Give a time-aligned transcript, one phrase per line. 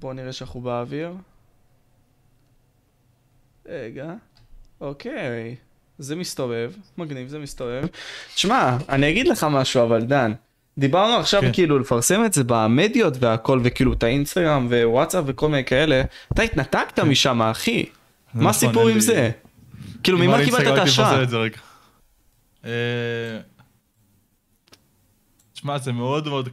[0.00, 1.14] בואו נראה שאנחנו באוויר.
[3.66, 4.14] רגע.
[4.80, 5.56] אוקיי.
[5.98, 6.72] זה מסתובב.
[6.98, 7.82] מגניב, זה מסתובב.
[8.34, 10.32] תשמע, אני אגיד לך משהו אבל, דן.
[10.78, 11.52] דיברנו עכשיו כן.
[11.52, 16.02] כאילו לפרסם את זה במדיות והכל, וכאילו את האינסטגרם ווואטסאפ וכל מיני כאלה.
[16.32, 17.84] אתה התנתקת משם, אחי.
[18.34, 19.30] מה נכון, הסיפור עם זה?
[20.02, 21.26] כאילו, ממה קיבלת את ההשראה?
[21.26, 21.58] זה רגע.
[22.64, 22.70] אה,
[25.52, 26.48] תשמע, זה מאוד מאוד...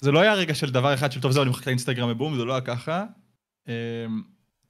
[0.00, 2.44] זה לא היה רגע של דבר אחד של טוב זהו, אני מחכה לאינסטגרם ובום, זה
[2.44, 3.04] לא היה ככה.
[3.68, 3.74] אה,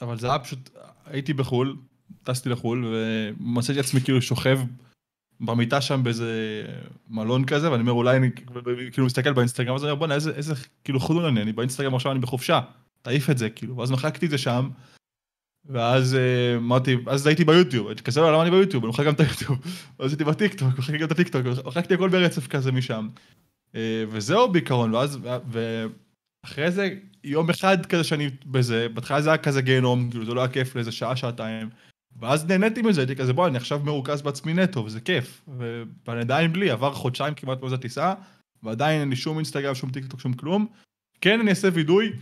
[0.00, 0.70] אבל זה היה פשוט,
[1.04, 1.76] הייתי בחו"ל,
[2.22, 4.58] טסתי לחו"ל, ומצאתי עצמי כאילו שוכב
[5.40, 6.62] במיטה שם באיזה
[7.08, 8.30] מלון כזה, ואני אומר אולי אני
[8.92, 12.12] כאילו מסתכל באינסטגרם, אז אני אומר בואנה איזה, איזה כאילו חודון אני, אני באינסטגרם עכשיו
[12.12, 12.60] אני בחופשה,
[13.02, 14.68] תעיף את זה כאילו, ואז מחקתי את זה שם,
[15.64, 19.14] ואז אה, אמרתי, אז הייתי ביוטיוב, הייתי כזה לא, למה אני ביוטיוב, אני מוחק גם
[19.14, 19.58] את היוטיוב,
[19.98, 23.08] ואז הייתי בטיקטוק, מחקתי גם את הטיקטוק, מחקתי הכל ברצף כזה משם.
[23.74, 25.18] אה, וזהו בעיקרון, ואז,
[26.44, 26.94] ואחרי זה,
[27.24, 30.76] יום אחד כזה שאני בזה, בהתחלה זה היה כזה גיהנום, כאילו זה לא היה כיף
[30.76, 31.68] לאיזה שעה, שעתיים,
[32.20, 35.48] ואז נהניתי מזה, הייתי כזה בוא, אני עכשיו מרוכז בעצמי נטו, וזה כיף,
[36.06, 38.14] ואני עדיין בלי, עבר חודשיים כמעט מאז הטיסה,
[38.62, 40.66] ועדיין אין לי שום אינסטגרם, שום טיקטוק, שום כלום.
[41.20, 42.12] כן, אני אעשה וידוי,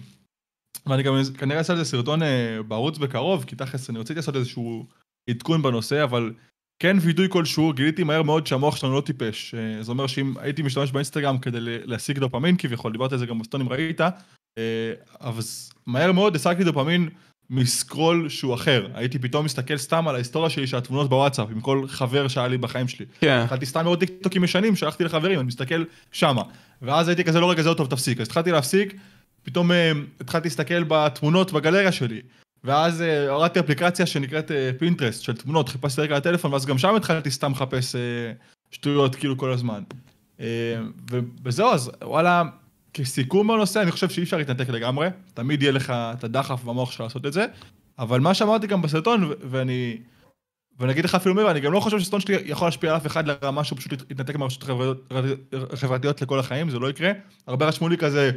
[0.86, 4.86] ואני גם כנראה אעשה איזה סרטון אה, בערוץ בקרוב, כי תכלס אני רציתי לעשות איזשהו
[5.30, 6.32] עדכון בנושא, אבל
[6.78, 9.54] כן וידוי כלשהו, גיליתי מהר מאוד שהמוח שלנו לא טיפש.
[9.54, 13.38] אה, זה אומר שאם הייתי משתמש באינסטגרם כדי להשיג דופמין כביכול, דיברתי על זה גם
[13.38, 15.42] בסרטון אם ראית, אה, אבל
[15.86, 17.08] מהר מאוד השגתי דופמין
[17.50, 18.86] מ scroll שהוא אחר.
[18.94, 22.58] הייתי פתאום מסתכל סתם על ההיסטוריה שלי של התמונות בוואטסאפ, עם כל חבר שהיה לי
[22.58, 23.06] בחיים שלי.
[23.20, 23.40] כן.
[23.44, 26.42] התחלתי סתם לראות טיקטוקים ישנים, שלחתי לחברים, אני מסתכל שמה.
[26.82, 28.20] ואז הייתי כזה, לא רגע, זהו טוב, תפסיק.
[28.20, 28.94] אז התחלתי להפסיק,
[29.42, 32.20] פתאום אה, התחלתי להסתכל בתמונות בגלריה שלי.
[32.64, 36.94] ואז אה, הורדתי אפליקציה שנקראת אה, פינטרסט של תמונות, חיפשתי רגע לטלפון, ואז גם שם
[36.94, 38.00] התחלתי סתם לחפש אה,
[38.70, 39.82] שטויות כאילו כל הזמן.
[40.40, 40.46] אה,
[41.44, 42.42] וזהו, אז וואלה,
[42.94, 47.00] כסיכום בנושא, אני חושב שאי אפשר להתנתק לגמרי, תמיד יהיה לך את הדחף במוח שלך
[47.00, 47.46] לעשות את זה,
[47.98, 49.98] אבל מה שאמרתי גם בסרטון, ואני...
[50.78, 53.06] ואני אגיד לך אפילו מעבר, אני גם לא חושב שסרטון שלי יכול להשפיע על אף
[53.06, 54.70] אחד לרמה שהוא פשוט יתנתק מהרשתות
[55.72, 57.12] החברתיות לכל החיים, זה לא יקרה.
[57.46, 58.30] הרבה רשמו לי כזה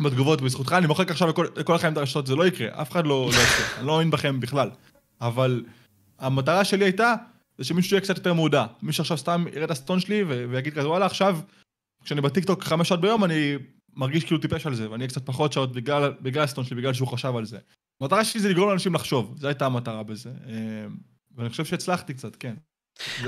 [0.00, 3.30] בתגובות, בזכותך אני מוחק עכשיו לכל, החיים את הרשתות, זה לא יקרה, אף אחד לא,
[3.32, 4.70] לא יקרה, אני לא מאמין בכם בכלל.
[5.20, 5.64] אבל
[6.18, 7.14] המטרה שלי הייתה,
[7.58, 8.66] זה שמישהו יהיה קצת יותר מודע.
[8.82, 11.38] מישהו שעכשיו סתם יראה את הסרטון שלי ויגיד כזה, וואלה, עכשיו,
[12.04, 13.54] כשאני בטיקטוק חמש שעות ביום, אני
[13.96, 17.08] מרגיש כאילו טיפש על זה, ואני אהיה קצת פחות שעות בגלל, הסרטון שלי, בגלל שהוא
[17.08, 17.58] חשב על זה.
[18.00, 20.30] המטרה שלי זה לגרום לאנשים לחשוב, זו הייתה המטרה בזה.
[20.46, 20.86] אה,
[21.36, 22.54] ואני חושב שהצלחתי קצת, כן.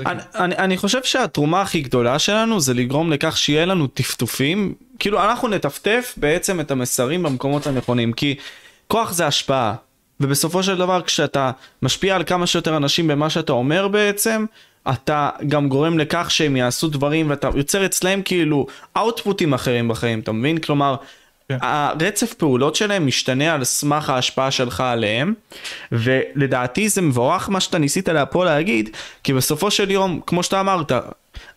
[0.05, 0.43] אני, כן.
[0.43, 5.47] אני, אני חושב שהתרומה הכי גדולה שלנו זה לגרום לכך שיהיה לנו טפטופים, כאילו אנחנו
[5.47, 8.35] נטפטף בעצם את המסרים במקומות הנכונים, כי
[8.87, 9.75] כוח זה השפעה,
[10.19, 11.51] ובסופו של דבר כשאתה
[11.81, 14.45] משפיע על כמה שיותר אנשים במה שאתה אומר בעצם,
[14.89, 18.67] אתה גם גורם לכך שהם יעשו דברים ואתה יוצר אצלהם כאילו
[18.97, 20.57] אאוטפוטים אחרים בחיים, אתה מבין?
[20.57, 20.95] כלומר,
[21.59, 21.67] כן.
[21.67, 25.33] הרצף פעולות שלהם משתנה על סמך ההשפעה שלך עליהם
[25.91, 28.89] ולדעתי זה מבורך מה שאתה ניסית פה להגיד
[29.23, 30.91] כי בסופו של יום כמו שאתה אמרת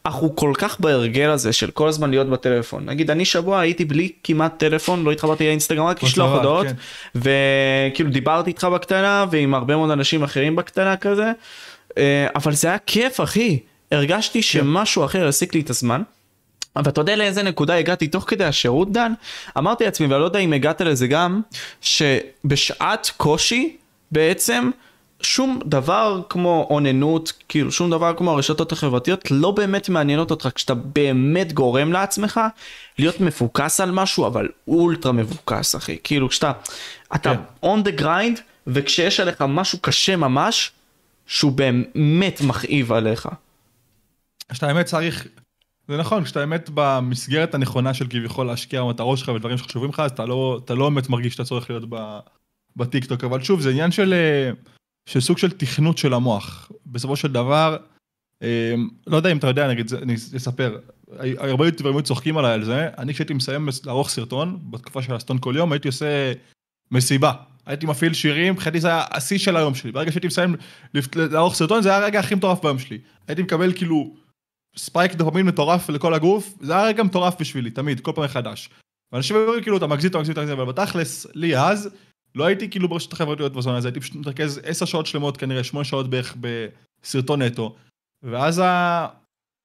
[0.06, 4.12] אנחנו כל כך בהרגל הזה של כל הזמן להיות בטלפון נגיד אני שבוע הייתי בלי
[4.25, 6.75] כמעט טלפון לא התחברתי לאינסטגרם רק לשלוח הודעות כן.
[7.15, 11.32] וכאילו דיברתי איתך בקטנה ועם הרבה מאוד אנשים אחרים בקטנה כזה
[11.99, 13.59] אה, אבל זה היה כיף אחי
[13.93, 16.03] הרגשתי שמשהו אחר העסיק לי את הזמן.
[16.77, 19.12] אבל אתה יודע לאיזה נקודה הגעתי תוך כדי השירות דן?
[19.59, 21.41] אמרתי לעצמי ואני לא יודע אם הגעת לזה גם
[21.81, 23.77] שבשעת קושי
[24.11, 24.71] בעצם
[25.23, 30.75] שום דבר כמו אוננות כאילו שום דבר כמו הרשתות החברתיות לא באמת מעניינות אותך כשאתה
[30.75, 32.41] באמת גורם לעצמך
[32.99, 36.53] להיות מפוקס על משהו אבל אולטרה מבוקס אחי כאילו כשאתה
[37.15, 37.69] אתה כן.
[37.69, 40.73] on the grind וכשיש עליך משהו קשה ממש
[41.27, 43.29] שהוא באמת מכאיב עליך.
[44.49, 45.27] כשאתה האמת צריך,
[45.89, 50.11] זה נכון, כשאתה האמת במסגרת הנכונה של כביכול להשקיע במטרות שלך ודברים שחשובים לך, אז
[50.11, 51.84] אתה לא, אתה לא באמת מרגיש שאתה צריך להיות
[52.77, 54.50] בטיקטוק, אבל שוב, זה עניין של, אה,
[55.06, 56.73] של סוג של תכנות של המוח.
[56.87, 57.77] בסופו של דבר,
[58.43, 58.75] אה,
[59.06, 60.78] לא יודע אם אתה יודע, נגיד, אני אספר,
[61.39, 65.38] הרבה יוטיוברים היו צוחקים עליי על זה, אני כשהייתי מסיים לערוך סרטון, בתקופה של הסרטון
[65.41, 66.32] כל יום, הייתי עושה
[66.91, 67.32] מסיבה.
[67.67, 69.93] הייתי מפעיל שירים, מבחינתי זה היה השיא של היום שלי.
[69.93, 70.55] ברגע שהייתי מסיים
[71.17, 72.99] לערוך סרטון, זה היה הרגע הכי מטורף ביום שלי.
[73.29, 74.14] הייתי מקבל כאילו
[74.76, 78.71] spike דופמין מטורף לכל הגוף, זה היה רגע מטורף בשבילי, תמיד, כל פעם מחדש.
[79.12, 81.91] ואנשים אומרים כאילו, אתה מגזים, אתה מגזים, אתה מגזים, אבל בתכלס, לי אז,
[82.35, 85.85] לא הייתי כאילו ברשתות החברתיות בזמן הזה, הייתי פשוט מתרכז עשר שעות שלמות כנראה, שמונה
[85.85, 87.76] שעות בערך בסרטון נטו.
[88.23, 89.06] ואז ה...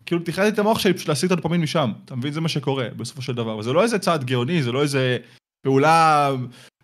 [0.06, 2.34] כאילו תכננתי את המוח שלי פשוט להשיג את הדופמין משם, אתה מבין?
[2.34, 3.58] זה מה שקורה בסופו של דבר.
[3.58, 5.18] וזה לא איזה צעד גאוני, זה לא איזה
[5.62, 6.30] פעולה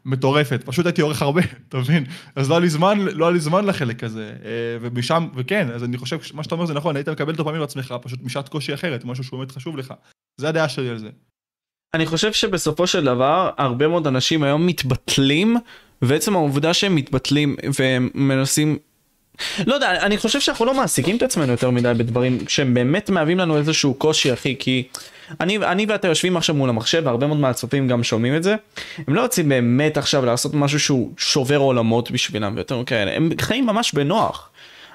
[0.05, 2.05] מטורפת, פשוט הייתי עורך הרבה, אתה מבין?
[2.35, 4.33] אז לא היה לי זמן, לא היה לי זמן לחלק הזה.
[4.45, 7.95] אה, ומשם, וכן, אז אני חושב שמה שאתה אומר זה נכון, היית מקבל דופמין לעצמך,
[8.01, 9.93] פשוט משעת קושי אחרת, משהו שהוא באמת חשוב לך.
[10.41, 11.09] זה הדעה שלי על זה.
[11.93, 15.57] אני חושב שבסופו של דבר הרבה מאוד אנשים היום מתבטלים
[16.01, 18.77] ועצם העובדה שהם מתבטלים והם מנסים
[19.67, 23.37] לא יודע אני חושב שאנחנו לא מעסיקים את עצמנו יותר מדי בדברים שהם באמת מהווים
[23.37, 24.83] לנו איזשהו קושי אחי כי
[25.41, 28.55] אני, אני ואתה יושבים עכשיו מול המחשב והרבה מאוד מהצופים גם שומעים את זה.
[29.07, 33.15] הם לא רוצים באמת עכשיו לעשות משהו שהוא שובר עולמות בשבילם ויותר כאלה.
[33.15, 34.49] הם חיים ממש בנוח.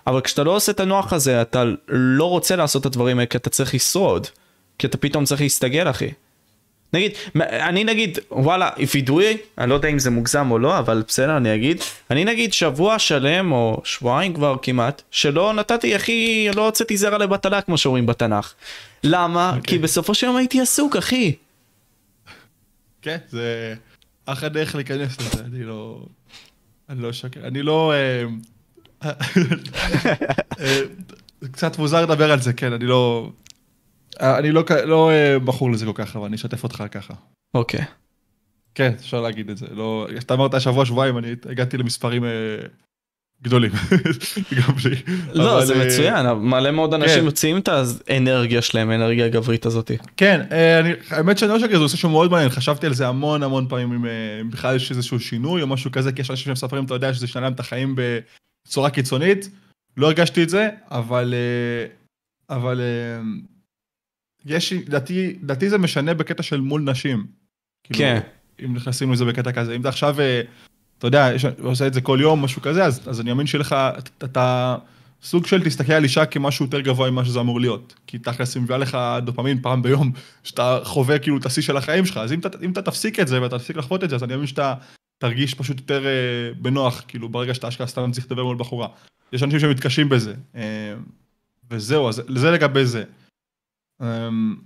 [0.06, 3.36] אבל כשאתה לא עושה את הנוח הזה אתה לא רוצה לעשות את הדברים האלה כי
[3.36, 4.26] אתה צריך לשרוד.
[4.78, 6.08] כי אתה פתאום צריך להסתגל אחי.
[6.92, 11.36] נגיד, אני נגיד, וואלה, וידוי, אני לא יודע אם זה מוגזם או לא, אבל בסדר,
[11.36, 16.96] אני אגיד, אני נגיד שבוע שלם, או שבועיים כבר כמעט, שלא נתתי, אחי, לא הוצאתי
[16.96, 18.54] זרע לבטלה, כמו שאומרים בתנ"ך.
[19.04, 19.50] למה?
[19.52, 19.56] Okay.
[19.56, 19.76] אוקיי.
[19.76, 21.34] כי בסופו של יום הייתי עסוק, אחי.
[23.02, 23.74] כן, okay, זה
[24.26, 26.02] אחלה דרך להיכנס לזה, אני לא...
[26.88, 27.92] אני לא אשקר, אני לא...
[27.92, 28.24] אה,
[30.60, 30.80] אה,
[31.52, 33.30] קצת מוזר לדבר על זה, כן, אני לא...
[34.20, 37.14] אני לא, לא אה, בחור לזה כל כך, אבל אני אשתף אותך ככה.
[37.54, 37.84] אוקיי.
[38.74, 39.66] כן, אפשר להגיד את זה.
[39.70, 42.30] לא, אתה אמרת שבוע, שבועיים, אני הגעתי למספרים אה,
[43.42, 43.70] גדולים.
[44.58, 44.96] גם לי.
[45.32, 47.24] לא, אבל, זה אה, מצוין, מלא מאוד אנשים כן.
[47.24, 47.68] מוציאים את
[48.08, 49.90] האנרגיה שלהם, האנרגיה הגברית הזאת.
[50.16, 53.08] כן, אה, אני, האמת שאני לא שקר, זה עושה שהוא מאוד מעניין, חשבתי על זה
[53.08, 54.10] המון המון פעמים, אם אה,
[54.50, 57.42] בכלל יש איזשהו שינוי או משהו כזה, כי יש אנשים שמספרים, אתה יודע, שזה שנה
[57.42, 57.96] להם את החיים
[58.66, 59.48] בצורה קיצונית.
[59.96, 61.34] לא הרגשתי את זה, אבל...
[61.34, 61.86] אה,
[62.56, 62.80] אבל...
[64.46, 67.26] יש, לדעתי, לדעתי זה משנה בקטע של מול נשים.
[67.84, 68.20] כאילו, כן.
[68.64, 69.74] אם נכנסים לזה בקטע כזה.
[69.74, 70.42] אם אתה עכשיו, אה,
[70.98, 73.60] אתה יודע, יש, עושה את זה כל יום, משהו כזה, אז, אז אני מאמין שיהיה
[73.60, 73.76] לך,
[74.24, 74.76] אתה
[75.22, 77.94] סוג של תסתכל על אישה כמשהו יותר גבוה ממה שזה אמור להיות.
[78.06, 80.12] כי תכלס היא מביאה לך דופמין פעם ביום,
[80.44, 82.16] שאתה חווה כאילו את השיא של החיים שלך.
[82.16, 84.32] אז אם אתה, אם אתה תפסיק את זה ואתה תפסיק לחוות את זה, אז אני
[84.32, 84.74] מאמין שאתה
[85.18, 86.10] תרגיש פשוט יותר אה,
[86.58, 88.88] בנוח, כאילו, ברגע שאתה אשכרה סתם צריך לדבר מול בחורה.
[89.32, 90.34] יש אנשים שמתקשים בזה.
[90.56, 90.94] אה,
[91.70, 93.04] וזהו, אז זה לגבי זה.
[94.00, 94.56] אמ,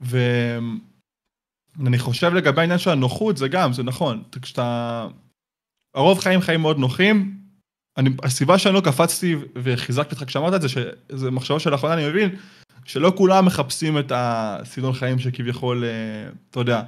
[0.00, 4.22] ואני חושב לגבי העניין של הנוחות, זה גם, זה נכון.
[4.42, 5.06] כשאתה...
[5.94, 7.38] הרוב חיים חיים מאוד נוחים.
[7.96, 12.36] אני, הסיבה שאני לא קפצתי וחיזקתי אותך כשאמרת את זה, שזה מחשבה שלאחרונה אני מבין,
[12.84, 16.82] שלא כולם מחפשים את הסגנון חיים שכביכול, אה, אתה יודע,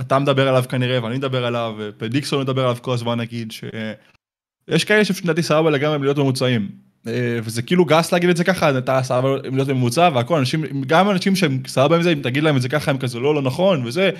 [0.00, 5.04] אתה מדבר עליו כנראה, ואני מדבר עליו, ופדיקסון מדבר עליו כל הזמן נגיד, שיש כאלה
[5.04, 6.70] שפשוט לדעתי סבבה לגמרי להיות ממוצעים.
[7.06, 10.64] אה, וזה כאילו גס להגיד את זה ככה, אתה סבבה עם להיות ממוצע והכל, אנשים,
[10.86, 13.34] גם אנשים שהם סבבה עם זה, אם תגיד להם את זה ככה, הם כזה לא,
[13.34, 14.10] לא נכון וזה,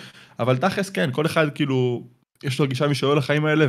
[0.41, 2.03] אבל תכלס כן, כל אחד כאילו,
[2.45, 3.67] יש לו גישה משלו לחיים האלה,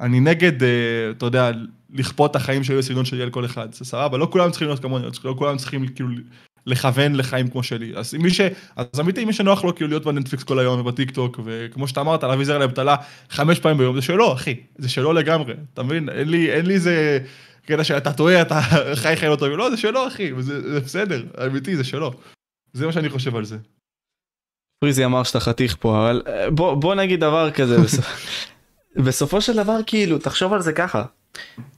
[0.00, 0.68] ואני נגד, אה,
[1.10, 1.50] אתה יודע,
[1.90, 4.80] לכפות את החיים שלי בסגנון שלי על כל אחד, זה סבבה, לא כולם צריכים להיות
[4.80, 6.08] כמוני, לא כולם צריכים כאילו
[6.66, 7.92] לכוון לחיים כמו שלי.
[7.96, 8.40] אז מי ש...
[8.76, 12.24] אז אמיתי, מי שנוח לו כאילו להיות בנטפליקס כל היום ובטיק טוק, וכמו שאתה אמרת,
[12.24, 12.96] להביא זר לאבטלה
[13.30, 16.08] חמש פעמים ביום, זה שלו, אחי, זה שלו לגמרי, אתה מבין?
[16.08, 17.18] אין לי, אין לי איזה...
[17.66, 18.60] קטע שאתה טועה, אתה
[18.94, 22.12] חי חיים לא טובים, לא, זה שלו, אחי, זה, זה בסדר, אמיתי, זה שלו.
[22.72, 23.56] זה מה שאני חושב על זה.
[24.80, 28.06] פריזי אמר שאתה חתיך פה, אבל אה, בוא, בוא נגיד דבר כזה, בסופ...
[28.96, 31.04] בסופו של דבר, כאילו, תחשוב על זה ככה.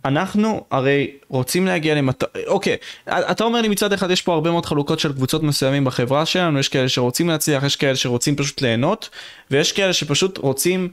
[0.05, 2.26] אנחנו הרי רוצים להגיע למטר...
[2.46, 2.76] אוקיי,
[3.08, 6.58] אתה אומר לי מצד אחד יש פה הרבה מאוד חלוקות של קבוצות מסוימים בחברה שלנו,
[6.58, 9.11] יש כאלה שרוצים להצליח, יש כאלה שרוצים פשוט ליהנות,
[9.50, 10.88] ויש כאלה שפשוט רוצים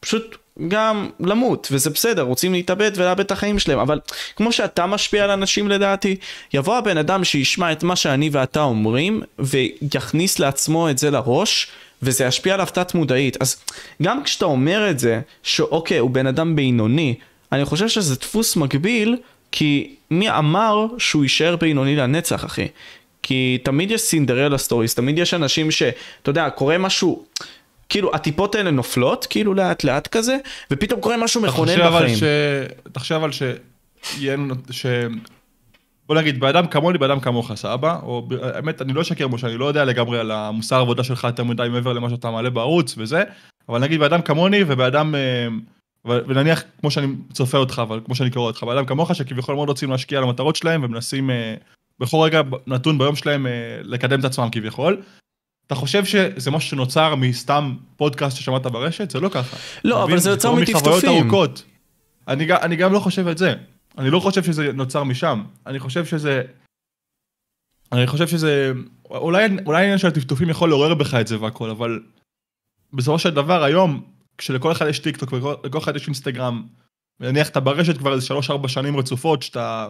[0.00, 0.36] פשוט
[0.68, 4.00] גם למות וזה בסדר רוצים להתאבד ולאבד את החיים שלהם אבל
[4.36, 6.16] כמו שאתה משפיע על אנשים לדעתי
[6.54, 11.70] יבוא הבן אדם שישמע את מה שאני ואתה אומרים ויכניס לעצמו את זה לראש
[12.02, 13.56] וזה ישפיע עליו תת מודעית אז
[14.02, 17.14] גם כשאתה אומר את זה שאוקיי הוא בן אדם בינוני
[17.52, 19.16] אני חושב שזה דפוס מקביל
[19.52, 22.68] כי מי אמר שהוא יישאר בינוני לנצח אחי?
[23.22, 27.24] כי תמיד יש Cinderella stories תמיד יש אנשים שאתה יודע קורה משהו
[27.90, 30.36] כאילו הטיפות האלה נופלות כאילו לאט לאט כזה
[30.70, 32.16] ופתאום קורה משהו מכונן בחיים.
[32.16, 32.22] ש...
[32.92, 33.42] תחשב אבל ש...
[34.70, 34.86] ש...
[36.10, 39.64] בוא נגיד, באדם כמוני, באדם כמוך, סבבה, או האמת, אני לא אשקר משה, אני לא
[39.64, 43.22] יודע לגמרי על המוסר העבודה שלך יותר מדי מעבר למה שאתה מעלה בערוץ וזה,
[43.68, 45.48] אבל נגיד באדם כמוני ובאדם, אה,
[46.04, 49.90] ונניח כמו שאני צופה אותך, אבל כמו שאני קורא אותך, באדם כמוך שכביכול מאוד רוצים
[49.90, 51.54] להשקיע על המטרות שלהם ומנסים אה,
[51.98, 55.02] בכל רגע נתון ביום שלהם אה, לקדם את עצמם כביכול,
[55.70, 59.10] אתה חושב שזה משהו שנוצר מסתם פודקאסט ששמעת ברשת?
[59.10, 59.56] זה לא ככה.
[59.84, 61.30] לא, אבל זה יוצר מטפטופים.
[62.28, 63.54] אני, אני גם לא חושב את זה.
[63.98, 65.44] אני לא חושב שזה נוצר משם.
[65.66, 66.42] אני חושב שזה...
[67.92, 68.72] אני חושב שזה...
[69.10, 72.00] אולי, אולי העניין של הטפטופים יכול לעורר בך את זה והכל, אבל
[72.92, 74.04] בסופו של דבר היום,
[74.38, 76.66] כשלכל אחד יש טיק טוק ולכל אחד יש אינסטגרם,
[77.20, 78.34] ונניח אתה ברשת כבר איזה
[78.64, 79.88] 3-4 שנים רצופות, שאתה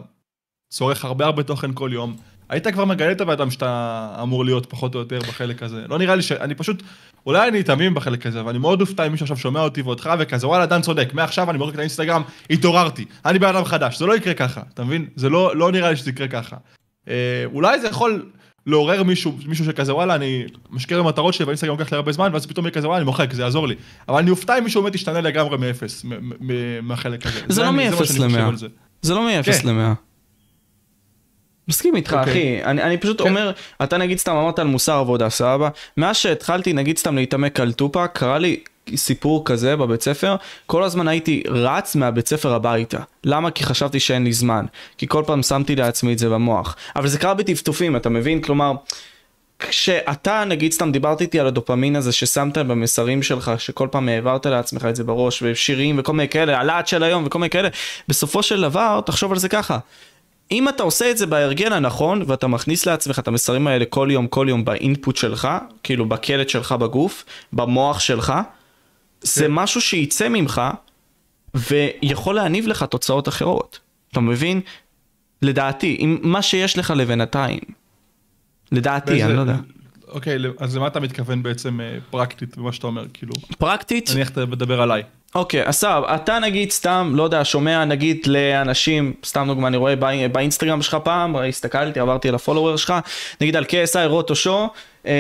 [0.71, 2.17] צורך הרבה הרבה תוכן כל יום,
[2.51, 5.85] היית כבר מגלה את הבן שאתה אמור להיות פחות או יותר בחלק הזה.
[5.89, 6.33] לא נראה לי ש...
[6.33, 6.83] אני פשוט...
[7.27, 10.11] אולי אני תמים בחלק הזה, אבל אני מאוד אופתע אם מישהו עכשיו שומע אותי ואותך
[10.19, 14.07] וכזה, וואלה, דן צודק, מעכשיו אני מורק את האינסטגרם, התעוררתי, אני בן אדם חדש, זה
[14.07, 15.07] לא יקרה ככה, אתה מבין?
[15.17, 16.57] זה לא, לא נראה לי שזה יקרה ככה.
[17.09, 17.15] אה,
[17.45, 18.27] אולי זה יכול
[18.67, 22.47] לעורר מישהו, מישהו שכזה וואלה אני משקיע במטרות שלי ואינסטגרם לוקח לי הרבה זמן ואז
[22.47, 23.75] פתאום יהיה כזה וואלה אני מוחק זה יעזור לי.
[24.09, 26.05] אבל אני אופתע אם מישהו באמת ישתנה לגמרי מאפס,
[26.83, 27.41] מהחלק הזה.
[27.49, 28.57] זה לא אני- מה מאפס למאה.
[28.57, 28.67] זה.
[29.03, 29.69] זה לא מ-0 כן.
[29.69, 30.10] ל-100.
[31.69, 32.33] מסכים איתך אוקיי.
[32.33, 33.29] אחי, אני, אני פשוט כן.
[33.29, 33.53] אומר,
[33.83, 35.69] אתה נגיד סתם אמרת על מוסר עבודה, סבבה?
[35.97, 38.61] מאז שהתחלתי נגיד סתם להתעמק על טופק, קרה לי
[38.97, 40.37] סיפור כזה בבית ספר,
[40.67, 42.99] כל הזמן הייתי רץ מהבית ספר הביתה.
[43.25, 43.51] למה?
[43.51, 44.65] כי חשבתי שאין לי זמן.
[44.99, 46.77] כי כל פעם שמתי לעצמי את זה במוח.
[46.97, 48.41] אבל זה קרה בטפטופים, אתה מבין?
[48.41, 48.73] כלומר,
[49.59, 54.85] כשאתה נגיד סתם דיברת איתי על הדופמין הזה ששמת במסרים שלך שכל פעם העברת לעצמך
[54.85, 57.69] את זה בראש ושירים וכל מיני כאלה הלהט של היום וכל מיני כאלה
[58.09, 59.79] בסופו של דבר תחשוב על זה ככה
[60.53, 64.27] אם אתה עושה את זה בהרגל הנכון ואתה מכניס לעצמך את המסרים האלה כל יום
[64.27, 65.49] כל יום באינפוט שלך
[65.83, 68.33] כאילו בקלט שלך בגוף במוח שלך
[69.21, 69.51] זה כן.
[69.53, 70.63] משהו שייצא ממך
[71.55, 73.79] ויכול להניב לך תוצאות אחרות
[74.13, 74.61] אתה מבין?
[75.43, 77.61] לדעתי עם מה שיש לך לבינתיים
[78.73, 79.57] לדעתי באיזה- אני לא יודע
[80.09, 84.47] אוקיי, אז למה אתה מתכוון בעצם אה, פרקטית במה שאתה אומר, כאילו, פרקטית נניח אתה
[84.47, 85.03] מדבר עליי.
[85.35, 89.97] אוקיי, אז סבבה, אתה נגיד סתם, לא יודע, שומע נגיד לאנשים, סתם דוגמא, אני רואה
[89.97, 92.95] באי- באינסטגרם שלך פעם, הסתכלתי, עברתי על הפולוור שלך,
[93.41, 94.69] נגיד על KSI רוטו שו,
[95.07, 95.13] אה,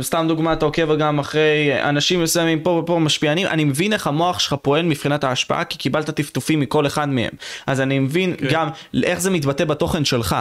[0.00, 4.38] סתם דוגמא, אתה עוקב גם אחרי אנשים מסוימים פה ופה משפיענים, אני מבין איך המוח
[4.38, 7.30] שלך פועל מבחינת ההשפעה, כי קיבלת טפטופים מכל אחד מהם,
[7.66, 8.46] אז אני מבין כן.
[8.50, 8.68] גם
[9.04, 10.36] איך זה מתבטא בתוכן שלך.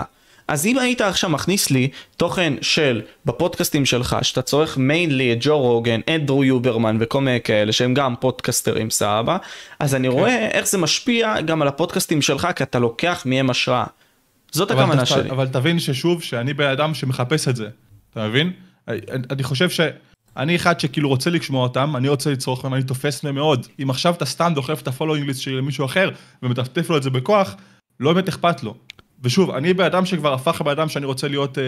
[0.48, 5.58] אז אם היית עכשיו מכניס לי תוכן של בפודקאסטים שלך שאתה צורך מיינלי את ג'ו
[5.60, 9.38] רוגן, אנדרו יוברמן וכל מיני כאלה שהם גם פודקסטרים סבבה
[9.80, 13.86] אז אני רואה איך זה משפיע גם על הפודקאסטים שלך כי אתה לוקח מהם השראה.
[14.52, 15.30] זאת הכוונה ת- שלי.
[15.30, 17.68] אבל תבין ששוב, שאני בן אדם שמחפש את זה,
[18.12, 18.52] אתה מבין?
[18.88, 19.00] אני,
[19.32, 23.36] אני חושב שאני אחד שכאילו רוצה לשמוע אותם, אני רוצה לצרוך מהם, אני תופס מהם
[23.36, 23.68] מאוד.
[23.84, 26.10] אם עכשיו אתה סתם דוחף את ה following list שלי למישהו אחר,
[26.44, 27.56] ומטפטף לו את זה בכוח,
[28.00, 28.76] לא באמת אכפת לו.
[29.24, 31.62] ושוב, אני בן אדם שכבר הפך לבן אדם שאני רוצה להיות uh,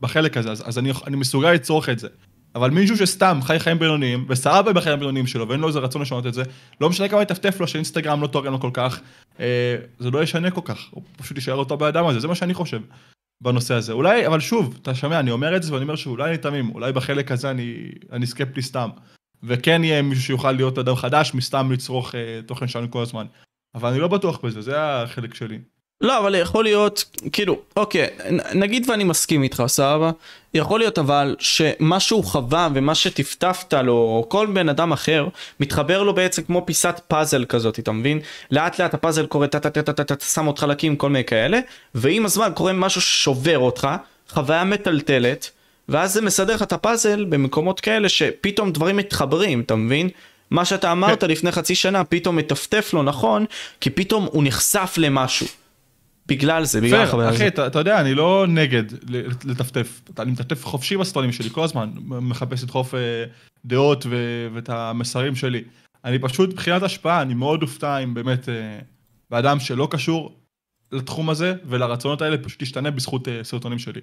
[0.00, 2.08] בחלק הזה, אז, אז אני, אני מסוגל לצרוך את זה.
[2.54, 6.26] אבל מישהו שסתם חי חיים בינוניים, וסבבה בחיים הבינוניים שלו, ואין לו איזה רצון לשנות
[6.26, 6.42] את זה,
[6.80, 9.00] לא משנה כמה יטפטף לו שאינסטגרם לא תורם לו כל כך,
[9.40, 12.54] אה, זה לא ישנה כל כך, הוא פשוט יישאר אותו באדם הזה, זה מה שאני
[12.54, 12.80] חושב
[13.40, 13.92] בנושא הזה.
[13.92, 16.92] אולי, אבל שוב, אתה שומע, אני אומר את זה ואני אומר שאולי אני תמים, אולי
[16.92, 18.90] בחלק הזה אני, אני סקפטי סתם.
[19.42, 23.26] וכן יהיה מישהו שיוכל להיות אדם חדש מסתם לצרוך אה, תוכן שלנו כל הזמן.
[23.74, 25.58] אבל אני לא בטוח בזה, זה החלק שלי.
[26.00, 28.06] לא אבל יכול להיות כאילו אוקיי
[28.54, 30.10] נגיד ואני מסכים איתך סבבה
[30.54, 35.28] יכול להיות אבל שמה שהוא חווה ומה שטפטפת לו או כל בן אדם אחר
[35.60, 38.20] מתחבר לו בעצם כמו פיסת פאזל כזאת אתה מבין
[38.50, 41.24] לאט לאט הפאזל קורה טה טה טה טה טה טה שם עוד חלקים כל מיני
[41.24, 41.60] כאלה
[41.94, 43.88] ועם הזמן קורה משהו ששובר אותך
[44.28, 45.50] חוויה מטלטלת
[45.88, 50.08] ואז זה מסדר לך את הפאזל במקומות כאלה שפתאום דברים מתחברים אתה מבין.
[50.50, 53.44] מה שאתה אמרת לפני חצי שנה פתאום מטפטף לו נכון
[53.80, 55.46] כי פתאום הוא נחשף למשהו.
[56.26, 57.54] בגלל זה, בגלל החוויה פייר, אחי, הזאת.
[57.54, 58.82] אתה, אתה יודע, אני לא נגד
[59.44, 60.00] לטפטף.
[60.18, 63.24] אני מטפטף חופשי בסטונים שלי כל הזמן, מחפש לדחוף אה,
[63.64, 65.62] דעות ו- ואת המסרים שלי.
[66.04, 68.78] אני פשוט, מבחינת השפעה, אני מאוד אופתע אם באמת אה,
[69.30, 70.34] באדם שלא קשור
[70.92, 74.00] לתחום הזה ולרצונות האלה פשוט ישתנה בזכות אה, סרטונים שלי.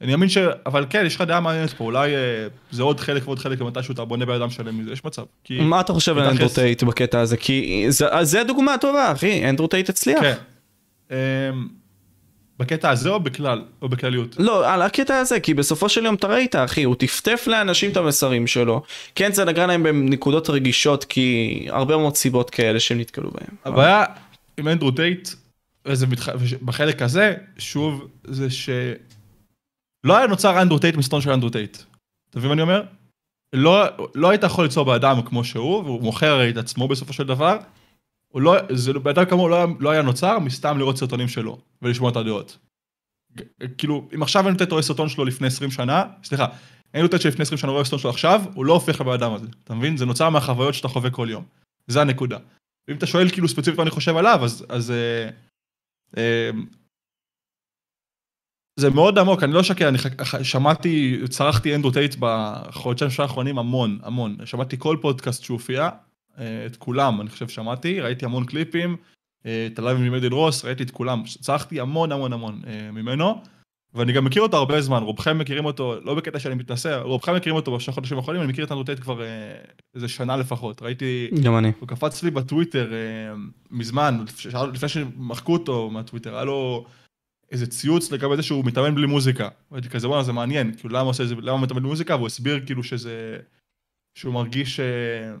[0.00, 0.38] אני מאמין ש...
[0.66, 2.12] אבל כן, יש לך דעה מעניינת פה, אולי
[2.70, 5.22] זה עוד חלק ועוד חלק, ומתישהו אתה בונה בן אדם שלם מזה, יש מצב.
[5.44, 5.60] כי...
[5.60, 7.36] מה אתה חושב על אנדרו טייט בקטע הזה?
[7.36, 10.20] כי זה, זה דוגמה טובה, אחי, אנדרו טייט הצליח.
[10.20, 10.34] כן.
[11.10, 11.16] אמ,
[12.58, 14.36] בקטע הזה או בכלל, או בכלליות?
[14.38, 17.96] לא, על הקטע הזה, כי בסופו של יום אתה ראית, אחי, הוא טפטף לאנשים את
[17.96, 18.82] המסרים שלו.
[19.14, 23.56] כן, זה נגע להם בנקודות רגישות, כי הרבה מאוד סיבות כאלה שהם נתקלו בהם.
[23.64, 24.04] הבעיה
[24.58, 25.28] עם אנדרו טייט,
[25.86, 26.28] וזה מתח...
[26.62, 28.70] בחלק הזה, שוב, זה ש...
[30.04, 31.76] לא היה נוצר אנדרו טייט מסרטון של אנדרו טייט.
[32.30, 32.82] אתה מבין מה אני אומר?
[33.52, 33.84] לא,
[34.14, 37.24] לא היית יכול ליצור בן אדם כמו שהוא, והוא מוכר הרי את עצמו בסופו של
[37.24, 37.58] דבר.
[38.40, 42.16] לא, זה, בן אדם כמוהו לא, לא היה נוצר מסתם לראות סרטונים שלו, ולשמוע את
[42.16, 42.58] הדעות.
[43.78, 46.46] כאילו, אם עכשיו אנדרו טייט רואה סרטון שלו לפני 20 שנה, סליחה,
[46.94, 49.46] אנדרו טייט שלפני 20 שנה רואה סרטון שלו עכשיו, הוא לא הופך לבן אדם הזה.
[49.64, 49.96] אתה מבין?
[49.96, 51.44] זה נוצר מהחוויות שאתה חווה כל יום.
[51.86, 52.38] זה הנקודה.
[52.88, 55.30] ואם אתה שואל כאילו ספציפית מה אני חושב עליו, אז, אז אה,
[56.16, 56.50] אה,
[58.80, 63.98] זה מאוד עמוק, אני לא אשקר, אני ח- שמעתי, צרכתי אנדרו טייט בחודשיים האחרונים המון,
[64.02, 64.36] המון.
[64.44, 65.90] שמעתי כל פודקאסט שהוא הופיע, אה,
[66.66, 68.96] את כולם, אני חושב שמעתי, ראיתי המון קליפים,
[69.46, 73.42] אה, את הלייב עם Adin Ross, ראיתי את כולם, צרכתי המון המון המון אה, ממנו,
[73.94, 77.56] ואני גם מכיר אותו הרבה זמן, רובכם מכירים אותו, לא בקטע שאני מתנשא, רובכם מכירים
[77.56, 79.26] אותו בשלושה חודשים האחרונים, אני מכיר את טייט כבר אה,
[79.94, 81.30] איזה שנה לפחות, ראיתי...
[81.42, 81.72] גם אני.
[81.80, 83.34] הוא קפץ לי בטוויטר אה,
[83.70, 86.86] מזמן, לפ- לפני שמחקו אותו מהטוויטר, היה לו
[87.52, 89.48] איזה ציוץ לגבי זה שהוא מתאמן בלי מוזיקה.
[89.70, 92.16] והייתי כזה, וואלה, זה מעניין, כאילו, למה הוא עושה את זה, למה מתאמן בלי מוזיקה?
[92.16, 93.38] והוא הסביר כאילו שזה,
[94.18, 95.34] שהוא מרגיש אה,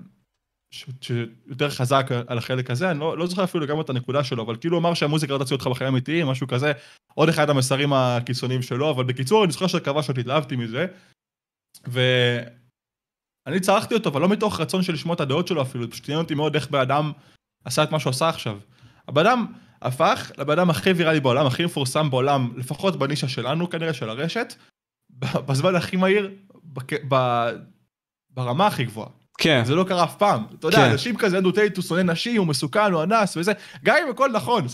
[1.00, 4.56] שיותר חזק על החלק הזה, אני לא, לא זוכר אפילו לגמרי את הנקודה שלו, אבל
[4.56, 6.72] כאילו אמר שהמוזיקה לא תציע אותך בחיים אמיתיים, משהו כזה.
[7.14, 10.86] עוד אחד המסרים הקיצוניים שלו, אבל בקיצור, אני זוכר שכבש אותי, התלהבתי מזה.
[11.86, 16.22] ואני צרחתי אותו, אבל לא מתוך רצון של לשמוע את הדעות שלו אפילו, פשוט עניין
[16.22, 17.12] אותי מאוד איך בן אדם
[17.64, 18.58] עשה את מה שהוא עשה עכשיו.
[19.08, 19.46] הבן אדם
[19.82, 24.54] הפך לבן אדם הכי ויראלי בעולם, הכי מפורסם בעולם, לפחות בנישה שלנו כנראה, של הרשת,
[25.46, 26.30] בזמן הכי מהיר,
[26.64, 26.92] בק...
[27.08, 27.46] ב...
[28.30, 29.08] ברמה הכי גבוהה.
[29.38, 29.62] כן.
[29.64, 30.44] זה לא קרה אף פעם.
[30.58, 30.90] אתה יודע, כן.
[30.90, 33.52] אנשים כזה, אנדרו טייט הוא שונא נשים, הוא מסוכן, הוא אנס וזה,
[33.84, 34.66] גם אם הכל נכון,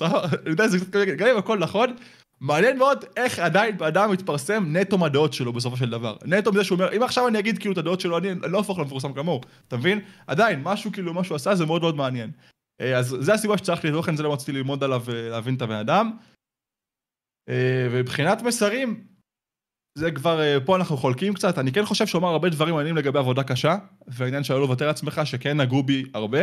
[1.18, 1.94] גם אם הכל נכון,
[2.40, 6.16] מעניין מאוד איך עדיין אדם מתפרסם נטו מהדעות שלו בסופו של דבר.
[6.24, 8.58] נטו מזה שהוא אומר, אם עכשיו אני אגיד כאילו את הדעות שלו, אני אני לא
[8.58, 10.00] אהפוך למפורסם כמוהו, אתה מבין?
[10.26, 12.30] עדיין, משהו כאילו, מה שהוא עשה זה מאוד מאוד מעניין.
[12.80, 15.74] אה, אז זה הסיבה שצריך לי תוכן, זה לא רציתי ללמוד עליו ולהבין את הבן
[15.74, 16.10] אדם.
[17.48, 19.04] אה, ומבחינת מסרים,
[19.94, 22.96] זה כבר, אה, פה אנחנו חולקים קצת, אני כן חושב שהוא אמר הרבה דברים מעניינים
[22.96, 23.76] לגבי עבודה קשה,
[24.08, 26.40] והעניין שלא לוותר לעצמך, שכן נגעו בי הרבה.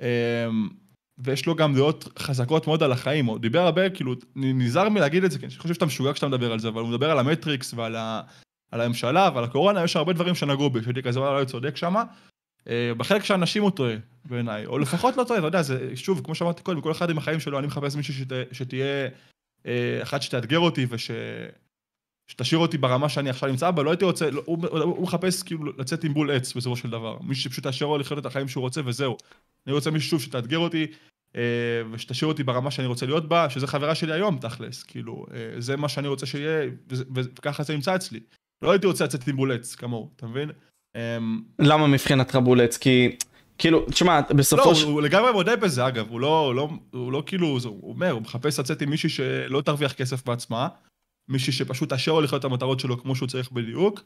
[0.00, 0.48] אה,
[1.18, 5.24] ויש לו גם דעות חזקות מאוד על החיים, הוא דיבר הרבה, כאילו, אני נזהר מלהגיד
[5.24, 7.18] את זה, כי אני חושב שאתה משוגע כשאתה מדבר על זה, אבל הוא מדבר על
[7.18, 8.22] המטריקס ועל ה,
[8.72, 12.04] על הממשלה ועל הקורונה, יש הרבה דברים שנגעו בי, שהייתי כזה, וואלה, לא צודק שמה.
[12.68, 16.20] אה, בחלק של האנשים הוא טועה, בעיניי, או לפחות לא טועה, אתה יודע, זה, שוב,
[16.24, 19.08] כמו שאמרתי קודם, כל אחד עם החיים שלו, אני מחפש מישהו שת, שתהיה,
[19.66, 21.10] אה, אחת שתאתגר אותי וש...
[22.28, 25.72] שתשאיר אותי ברמה שאני עכשיו נמצא בה, לא הייתי רוצה, לא, הוא, הוא מחפש כאילו
[25.78, 27.18] לצאת עם בול עץ בסופו של דבר.
[27.22, 29.16] מישהו שפשוט תאשר לו לחיות את החיים שהוא רוצה וזהו.
[29.66, 30.86] אני רוצה מישהו שוב שתאתגר אותי,
[31.36, 31.42] אה,
[31.90, 35.76] ושתשאיר אותי ברמה שאני רוצה להיות בה, שזה חברה שלי היום תכלס, כאילו, אה, זה
[35.76, 36.70] מה שאני רוצה שיהיה,
[37.14, 38.20] וככה זה נמצא אצלי.
[38.62, 40.50] לא הייתי רוצה לצאת עם בול עץ כמוהו, אתה מבין?
[40.96, 41.18] אה,
[41.58, 42.76] למה מבחינתך בולץ?
[42.78, 43.16] כי,
[43.58, 44.86] כאילו, תשמע, לא, בסופו הוא, של...
[44.86, 48.58] הוא לגמרי מודה בזה אגב, הוא לא, לא, הוא לא כאילו, הוא אומר, הוא מחפש
[48.58, 50.68] לצאת עם מישהי שלא תרוויח כסף בעצמה,
[51.28, 54.00] מישהי שפשוט לו לחיות את המטרות שלו כמו שהוא צריך בדיוק.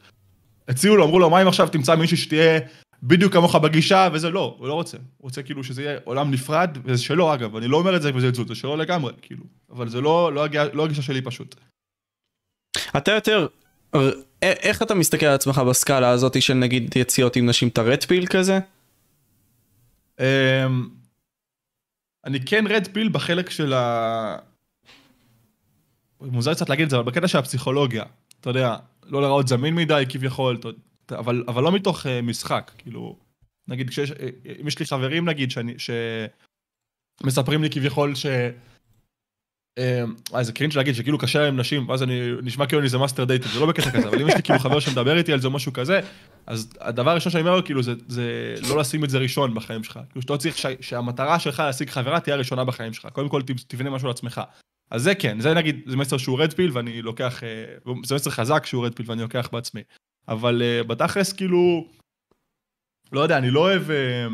[0.69, 2.61] הציעו לו, אמרו לו, מה אם עכשיו תמצא מישהי שתהיה
[3.03, 4.97] בדיוק כמוך בגישה, וזה לא, הוא לא רוצה.
[4.97, 8.13] הוא רוצה כאילו שזה יהיה עולם נפרד, וזה שלו אגב, אני לא אומר את זה
[8.13, 9.45] בזלזול, זה שלו לגמרי, כאילו.
[9.71, 11.55] אבל זה לא, לא, הגיע, לא הגישה שלי פשוט.
[12.97, 13.47] אתה יותר...
[13.95, 13.99] ר-
[14.45, 18.27] א- איך אתה מסתכל על עצמך בסקאלה הזאת של נגיד יציאות עם נשים, אתה רדפיל
[18.27, 18.59] כזה?
[20.21, 20.89] אמ,
[22.25, 24.37] אני כן red pill בחלק של ה...
[26.21, 28.05] מוזר קצת להגיד את זה, אבל בקטע של הפסיכולוגיה.
[28.41, 30.59] אתה יודע, לא להראות זמין מדי כביכול,
[31.11, 33.17] אבל, אבל לא מתוך uh, משחק, כאילו...
[33.69, 34.29] נגיד, כשיש, אה,
[34.61, 35.75] אם יש לי חברים נגיד, שאני,
[37.23, 38.27] שמספרים לי כביכול ש...
[39.79, 43.25] אה, זה cringe להגיד שכאילו קשה להם נשים, ואז אני נשמע כאילו אני איזה master
[43.25, 45.47] dater, זה לא בקטע כזה, אבל אם יש לי כאילו חבר שמדבר איתי על זה
[45.47, 46.01] או משהו כזה,
[46.47, 49.85] אז הדבר הראשון שאני אומר לו, כאילו, זה, זה לא לשים את זה ראשון בחיים
[49.85, 50.01] שלך.
[50.11, 53.09] כאילו, שאתה צריך ש, שהמטרה שלך להשיג חברה תהיה הראשונה בחיים שלך.
[53.13, 54.41] קודם כל, תבנה משהו לעצמך.
[54.91, 58.67] אז זה כן, זה נגיד, זה מסר שהוא רדפיל ואני לוקח, אה, זה מסר חזק
[58.67, 59.81] שהוא רדפיל ואני לוקח בעצמי.
[60.29, 61.89] אבל אה, בתכלס, כאילו,
[63.13, 63.91] לא יודע, אני לא אוהב...
[63.91, 64.27] אה,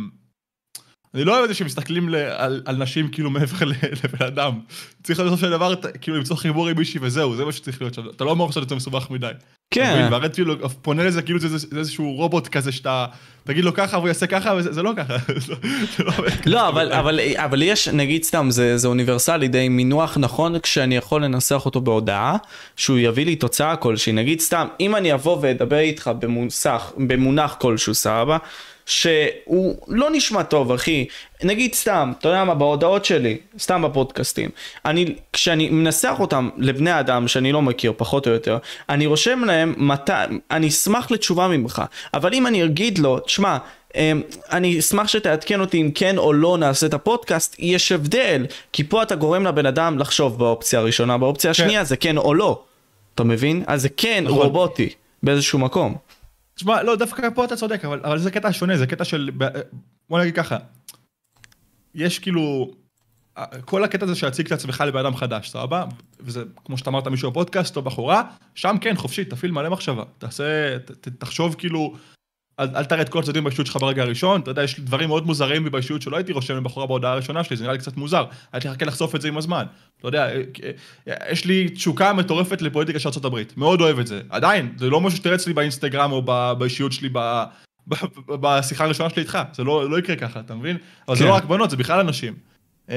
[1.14, 3.66] אני לא אוהב את זה שמסתכלים על, על נשים כאילו מעבר
[4.05, 4.61] לבן אדם.
[5.03, 8.09] צריך בסופו של דבר כאילו למצוא חיבור עם מישהי וזהו, זה מה שצריך להיות שם.
[8.09, 9.33] אתה לא אמור לעשות את זה מסובך מדי.
[9.71, 10.09] כן.
[10.11, 13.07] והרד כאילו פונה לזה כאילו זה, זה, זה איזשהו רובוט כזה שאתה
[13.45, 15.17] תגיד לו ככה והוא יעשה ככה וזה זה לא ככה.
[15.49, 16.13] לא- לא.
[16.47, 21.25] לא, אבל, אבל, אבל יש, נגיד סתם, זה, זה אוניברסלי די מינוח נכון כשאני יכול
[21.25, 22.37] לנסח אותו בהודעה,
[22.77, 24.13] שהוא יביא לי תוצאה כלשהי.
[24.13, 26.11] נגיד סתם, אם אני אבוא ואדבר איתך
[26.97, 28.39] במונח כלשהו, סבבה?
[28.87, 31.07] שהוא לא נשמע טוב, אחי.
[31.42, 34.51] נגיד סתם, אתה יודע מה, בהודעות שלי, סתם בפודקאסטים,
[34.85, 39.75] אני, כשאני מנסח אותם לבני אדם שאני לא מכיר, פחות או יותר, אני רושם להם
[39.77, 40.12] מתי,
[40.51, 41.83] אני אשמח לתשובה ממך,
[42.14, 43.59] אבל אם אני אגיד לו, תשמע,
[43.94, 44.22] אמ,
[44.53, 49.03] אני אשמח שתעדכן אותי אם כן או לא נעשה את הפודקאסט, יש הבדל, כי פה
[49.03, 52.62] אתה גורם לבן אדם לחשוב באופציה הראשונה, באופציה השנייה זה כן או לא,
[53.14, 53.64] אתה מבין?
[53.66, 54.38] אז זה כן נכון.
[54.38, 54.88] רובוטי,
[55.22, 56.06] באיזשהו מקום.
[56.57, 59.31] תשמע, לא, דווקא פה אתה צודק, אבל, אבל זה קטע שונה, זה קטע של...
[59.38, 59.61] ב-
[60.11, 60.57] בוא נגיד ככה,
[61.95, 62.71] יש כאילו...
[63.64, 65.85] כל הקטע הזה שיציג את עצמך לבן אדם חדש, סבבה?
[66.21, 68.23] וזה, כמו שאתה אמרת, מישהו בפודקאסט או בחורה,
[68.55, 70.05] שם כן, חופשי, תפעיל מלא מחשבה.
[70.19, 71.95] תעשה, ת, תחשוב כאילו,
[72.61, 75.27] אל, אל תראה את כל הצדדים באישיות שלך ברגע הראשון, אתה יודע, יש דברים מאוד
[75.27, 78.25] מוזרים בי באישיות שלא הייתי רושם לבחורה בהודעה הראשונה שלי, זה נראה לי קצת מוזר.
[78.53, 79.64] הייתי מחכה לחשוף את זה עם הזמן.
[79.99, 80.42] אתה יודע, אה,
[81.09, 84.21] אה, יש לי תשוקה מטורפת לפוליטיקה של ארה"ב, מאוד אוהב את זה.
[84.29, 86.23] עדיין, זה לא משהו שתראה אצלי באינסטגרם או
[86.59, 87.19] באישיות שלי ב...
[87.88, 87.95] ב-
[88.27, 90.77] ב- בשיחה הראשונה שלי איתך, זה לא, לא יקרה ככה, אתה מבין?
[91.09, 91.29] אבל זה כן.
[91.29, 92.35] לא רק בנות, זה בכלל אנשים.
[92.88, 92.95] אמ,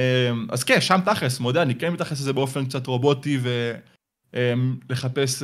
[0.48, 3.38] אז כן, שם תכלס, מודה, אני כן מתייחס לזה באופן קצת רובוטי
[4.32, 5.42] ולחפש,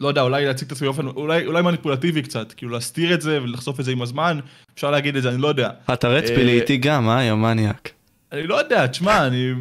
[0.00, 3.42] לא יודע, אולי להציג את עצמי באופן, אולי, אולי מניפולטיבי קצת, כאילו להסתיר את זה
[3.42, 4.40] ולחשוף את זה עם הזמן,
[4.74, 5.70] אפשר להגיד את זה, אני לא יודע.
[5.92, 7.90] אתה רצפילי אה, איתי גם, אה, יא מניאק.
[8.32, 9.52] אני לא יודע, תשמע, אני...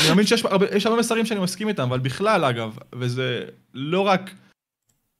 [0.00, 4.30] אני מאמין שיש הרבה, הרבה מסרים שאני מסכים איתם, אבל בכלל, אגב, וזה לא רק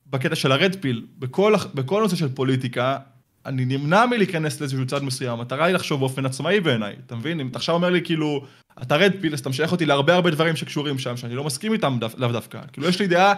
[0.06, 2.98] בקטע של הרד פיל, בכל, בכל נושא של פוליטיקה,
[3.46, 7.40] אני נמנע מלהיכנס לאיזשהו צד מסוים, המטרה היא לחשוב באופן עצמאי בעיניי, אתה מבין?
[7.40, 8.44] אם אתה עכשיו אומר לי כאילו,
[8.82, 11.98] אתה רד פילס, אתה משייך אותי להרבה הרבה דברים שקשורים שם, שאני לא מסכים איתם
[12.16, 12.60] לאו דווקא.
[12.72, 13.34] כאילו, יש לי דעה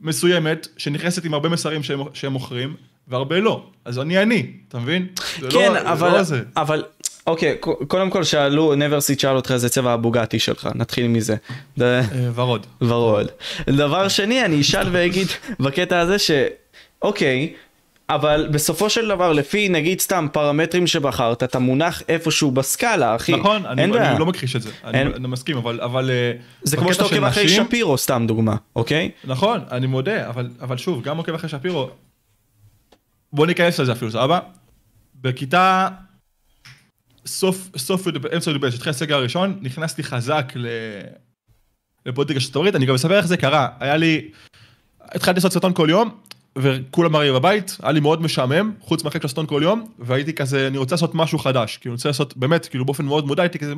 [0.00, 2.74] מסוימת, שנכנסת עם הרבה מסרים שהם, שהם מוכרים,
[3.08, 3.66] והרבה לא.
[3.84, 5.06] אז אני אני, אתה מבין?
[5.50, 6.42] כן, לא, אבל, לא זה.
[6.56, 6.84] אבל,
[7.26, 7.56] אוקיי,
[7.88, 11.36] קודם כל שאלו, נברסיט שאל אותך איזה צבע הבוגטי שלך, נתחיל מזה.
[11.80, 12.00] אה,
[12.34, 12.66] ורוד.
[12.82, 13.28] ורוד.
[13.66, 15.26] דבר שני, אני אשאל ואגיד
[15.60, 16.30] בקטע הזה ש...
[17.02, 17.52] אוקיי,
[18.14, 23.32] אבל בסופו של דבר לפי נגיד סתם פרמטרים שבחרת אתה מונח איפשהו בסקאלה אחי.
[23.32, 25.06] נכון, אני, אני לא מכחיש את זה, אין...
[25.06, 29.10] אני, אני מסכים אבל אבל אה, זה כמו שאתה עוקב אחרי שפירו סתם דוגמה אוקיי?
[29.24, 31.90] נכון אני מודה אבל אבל שוב גם עוקב אחרי שפירו.
[33.32, 34.38] בוא ניכנס לזה אפילו סבבה.
[35.14, 35.88] בכיתה
[37.26, 40.66] סוף סוף אמצע י"ב שהתחיל הסגר הראשון נכנסתי חזק ל...
[42.06, 44.30] לפוליטיקה של הברית אני גם אספר איך זה קרה היה לי
[45.02, 46.20] התחלתי לעשות סרטון כל יום
[46.58, 50.66] וכולם הרי בבית, היה לי מאוד משעמם, חוץ מהחלק של הסטון כל יום, והייתי כזה,
[50.66, 53.58] אני רוצה לעשות משהו חדש, כאילו, אני רוצה לעשות, באמת, כאילו, באופן מאוד מודע, הייתי
[53.58, 53.74] כזה,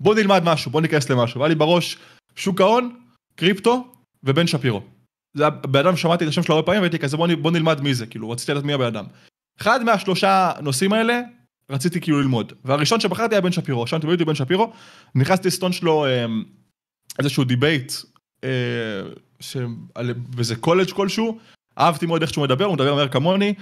[0.00, 1.96] בוא נלמד משהו, בוא ניכנס למשהו, והיה לי בראש
[2.36, 2.94] שוק ההון,
[3.36, 3.84] קריפטו
[4.24, 4.82] ובן שפירו.
[5.34, 7.80] זה היה, בן אדם שמעתי את השם שלו הרבה פעמים, והייתי כזה, בוא, בוא נלמד
[7.80, 9.04] מי זה, כאילו, רציתי לדעת מי הבן אדם.
[9.60, 11.20] אחד מהשלושה נושאים האלה,
[11.70, 12.52] רציתי כאילו ללמוד.
[12.64, 14.72] והראשון שבחרתי היה בן שפירו, רשמתי ביוטיוב בן שפירו,
[15.14, 16.44] נכנסתי לסרטון שלו אמ,
[17.18, 17.92] איזשהו debate,
[18.44, 18.50] אה,
[20.16, 21.38] באיזה קולג' כלשהו,
[21.80, 23.54] אהבתי מאוד איך שהוא מדבר, הוא מדבר מהר כמוני,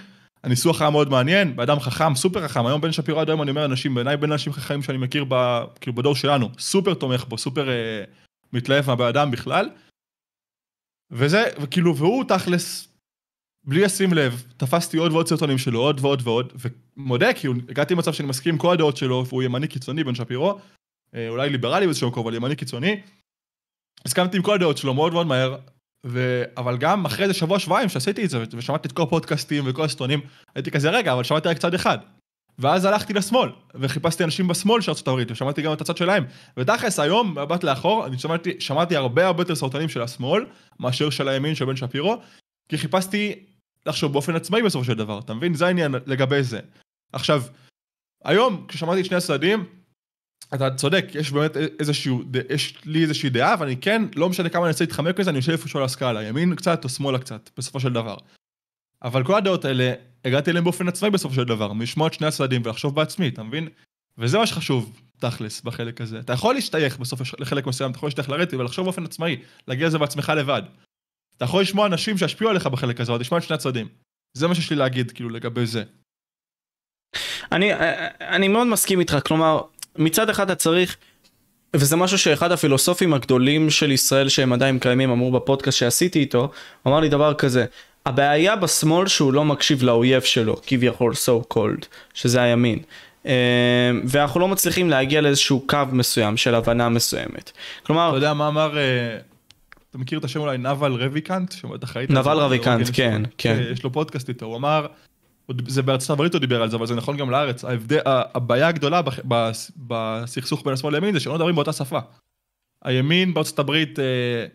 [0.45, 3.51] הניסוח היה מאוד מעניין, בן אדם חכם, סופר חכם, היום בן שפירו עד היום אני
[3.51, 7.39] אומר אנשים, בעיניי בין אנשים חכמים שאני מכיר ב, כאילו בדור שלנו, סופר תומך בו,
[7.39, 8.05] סופר אה,
[8.53, 9.71] מתלהב מהבן אדם בכלל.
[11.11, 12.89] וזה, וכאילו, והוא תכלס,
[13.65, 16.53] בלי לשים לב, תפסתי עוד ועוד סרטונים שלו, עוד ועוד ועוד,
[16.97, 20.59] ומודה, כאילו, הגעתי למצב שאני מסכים עם כל הדעות שלו, והוא ימני קיצוני, בן שפירו,
[21.15, 23.01] אה, אולי ליברלי באיזשהו מקום, אבל ימני קיצוני.
[24.05, 25.57] הסכמתי עם כל הדעות שלו מאוד מאוד מהר,
[26.07, 26.43] ו...
[26.57, 30.21] אבל גם אחרי איזה שבוע שבועיים שעשיתי את זה ושמעתי את כל הפודקאסטים וכל הסטונים
[30.55, 31.99] הייתי כזה רגע אבל שמעתי רק צד אחד.
[32.59, 36.25] ואז הלכתי לשמאל וחיפשתי אנשים בשמאל של ארצות הברית ושמעתי גם את הצד שלהם
[36.57, 40.47] ותכלס היום מבט לאחור אני שמעתי, שמעתי הרבה הרבה יותר סרטונים של השמאל
[40.81, 42.17] מאשר של הימין של בן שפירו
[42.69, 43.45] כי חיפשתי
[43.87, 46.61] לחשוב באופן עצמאי בסופו של דבר אתה מבין זה העניין לגבי זה.
[47.13, 47.43] עכשיו
[48.25, 49.65] היום כששמעתי את שני הצדדים
[50.55, 54.69] אתה צודק, יש באמת איזשהו, יש לי איזושהי דעה, ואני כן, לא משנה כמה אני
[54.69, 57.93] אנסה להתחמק מזה, אני יושב איפשהו על הסקאלה, ימין קצת או שמאלה קצת, בסופו של
[57.93, 58.17] דבר.
[59.03, 62.63] אבל כל הדעות האלה, הגעתי אליהם באופן עצמאי בסופו של דבר, משמוע את שני הצדדים
[62.65, 63.69] ולחשוב בעצמי, אתה מבין?
[64.19, 66.19] וזה מה שחשוב, תכלס, בחלק הזה.
[66.19, 69.37] אתה יכול להשתייך בסוף לחלק מסוים, אתה יכול להשתייך לרטיב ולחשוב באופן עצמאי,
[69.69, 70.63] להגיע לזה בעצמך לבד.
[71.37, 73.89] אתה יכול לשמוע אנשים שישפיעו עליך בחלק הזה, אבל תשמע את שני הצדדים.
[74.35, 75.83] זה מה שיש לי להגיד, כאילו, לגבי זה.
[77.53, 77.71] אני,
[78.21, 79.61] אני מאוד מסכים איתך, כלומר,
[79.99, 80.97] מצד אחד אתה צריך,
[81.77, 86.51] וזה משהו שאחד הפילוסופים הגדולים של ישראל שהם עדיין קיימים אמרו בפודקאסט שעשיתי איתו,
[86.83, 87.65] הוא אמר לי דבר כזה,
[88.07, 92.79] הבעיה בשמאל שהוא לא מקשיב לאויב שלו, כביכול so called, שזה הימין.
[93.27, 93.33] אה,
[94.05, 97.53] ואנחנו לא מצליחים להגיע לאיזשהו קו מסוים של הבנה מסוימת.
[97.83, 98.09] כלומר...
[98.09, 99.19] אתה יודע מה אמר, אה,
[99.91, 101.55] אתה מכיר את השם אולי נבל רביקנט?
[102.11, 103.63] נבל רביקנט, כן, כן.
[103.73, 104.87] יש לו פודקאסט איתו, הוא אמר...
[105.67, 107.65] זה בארצות הברית הוא דיבר על זה, אבל זה נכון גם לארץ.
[107.65, 109.01] ההבדל, הבעיה הגדולה
[109.77, 111.99] בסכסוך בין השמאל לימין זה שלא מדברים באותה שפה.
[112.85, 114.47] הימין בארצות הברית, אה,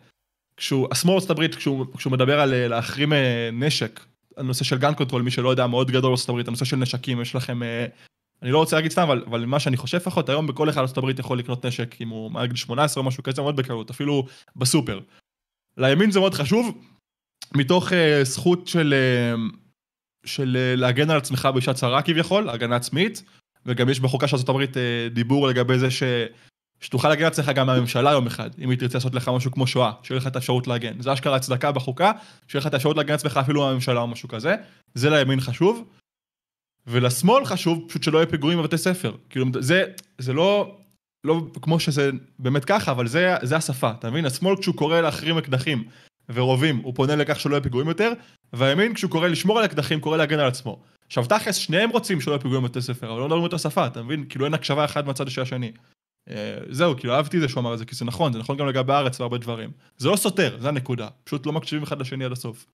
[0.58, 4.00] כשהוא, השמאל בארצות הברית, כשהוא, כשהוא מדבר על אה, להחרים אה, נשק,
[4.38, 7.36] הנושא של gun control, מי שלא יודע, מאוד גדול בארצות הברית, הנושא של נשקים, יש
[7.36, 7.60] לכם,
[8.42, 10.98] אני לא רוצה להגיד סתם, אבל, אבל מה שאני חושב לפחות, היום בכל אחד בארצות
[10.98, 14.26] הברית יכול לקנות נשק, אם הוא מעל גיל 18 או משהו כזה, מאוד בקלות, אפילו
[14.56, 15.00] בסופר.
[15.78, 16.78] לימין זה מאוד חשוב,
[17.56, 18.94] מתוך uh, זכות של...
[18.94, 19.63] Uh,
[20.26, 23.24] של אה, להגן על עצמך בשעת צרה כביכול, הגנה עצמית,
[23.66, 26.04] וגם יש בחוקה של ארה"ב אה, דיבור לגבי זה ש...
[26.82, 29.68] שתוכל להגן על עצמך גם מהממשלה יום אחד, אם היא תרצה לעשות לך משהו כמו
[29.68, 31.02] שואה, שיהיה לך את האפשרות להגן.
[31.02, 32.12] זה אשכרה הצדקה בחוקה,
[32.48, 34.56] שיהיה לך את האפשרות להגן על עצמך אפילו מהממשלה או משהו כזה.
[34.94, 35.90] זה לימין חשוב.
[36.88, 39.16] ולשמאל חשוב פשוט שלא יהיה פיגועים בבתי ספר.
[39.30, 39.84] כאילו, זה,
[40.18, 40.78] זה לא,
[41.24, 42.10] לא כמו שזה
[42.40, 44.26] באמת ככה, אבל זה, זה השפה, אתה מבין?
[44.26, 45.84] השמאל כשהוא קורא להחרים אקדחים
[46.30, 48.12] ורובים, הוא פונה לכך שלא יהיה פיגועים יותר,
[48.54, 50.80] והימין כשהוא קורא לשמור על אקדחים, קורא להגן על עצמו.
[51.08, 54.04] עכשיו תכלס שניהם רוצים שלא יהיה פיגועים בבתי ספר, אבל לא מדברים אותה שפה, אתה
[54.04, 54.26] מבין?
[54.30, 55.72] כאילו אין הקשבה אחד מהצד של השני.
[56.30, 58.68] אה, זהו, כאילו אהבתי זה שהוא אמר את זה, כי זה נכון, זה נכון גם
[58.68, 59.72] לגבי הארץ והרבה דברים.
[59.98, 61.08] זה לא סותר, זה הנקודה.
[61.24, 62.66] פשוט לא מקשיבים אחד לשני עד הסוף.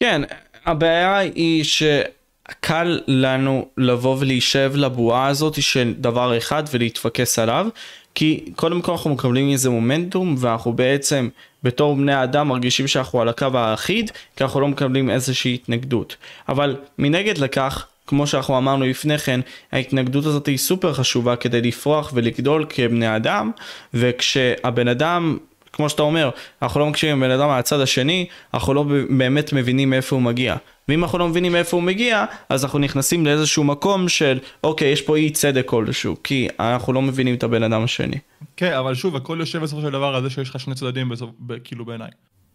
[0.00, 0.22] כן,
[0.64, 7.68] הבעיה היא שקל לנו לבוא ולהישב לבועה הזאת של דבר אחד ולהתפקס עליו,
[8.14, 11.28] כי קודם כל אנחנו מקבלים איזה מומנטום ואנחנו בעצם
[11.62, 16.16] בתור בני אדם מרגישים שאנחנו על הקו האחיד כי אנחנו לא מקבלים איזושהי התנגדות.
[16.48, 19.40] אבל מנגד לכך, כמו שאנחנו אמרנו לפני כן,
[19.72, 23.50] ההתנגדות הזאת היא סופר חשובה כדי לפרוח ולגדול כבני אדם
[23.94, 25.38] וכשהבן אדם
[25.80, 26.30] כמו שאתה אומר,
[26.62, 28.84] אנחנו לא מקשיבים לבן אדם מהצד השני, אנחנו לא
[29.18, 30.56] באמת מבינים מאיפה הוא מגיע.
[30.88, 35.02] ואם אנחנו לא מבינים מאיפה הוא מגיע, אז אנחנו נכנסים לאיזשהו מקום של, אוקיי, יש
[35.02, 38.16] פה אי צדק כלשהו, כי אנחנו לא מבינים את הבן אדם השני.
[38.56, 41.30] כן, אבל שוב, הכל יושב בסופו של דבר על זה שיש לך שני צדדים, בסוף,
[41.64, 42.10] כאילו בעיניי.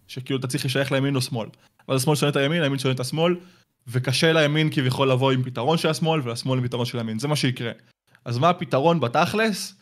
[0.08, 1.48] שכאילו אתה צריך לשייך לימין או שמאל.
[1.90, 3.36] ואז השמאל שונא את הימין, הימין שונא את השמאל,
[3.88, 7.20] וקשה לימין כביכול לבוא עם פתרון של השמאל, ולשמאל עם פתרון של הימין.
[7.20, 7.72] זה מה שיקרה.
[8.26, 9.76] אז מה הפתרון בתכלס?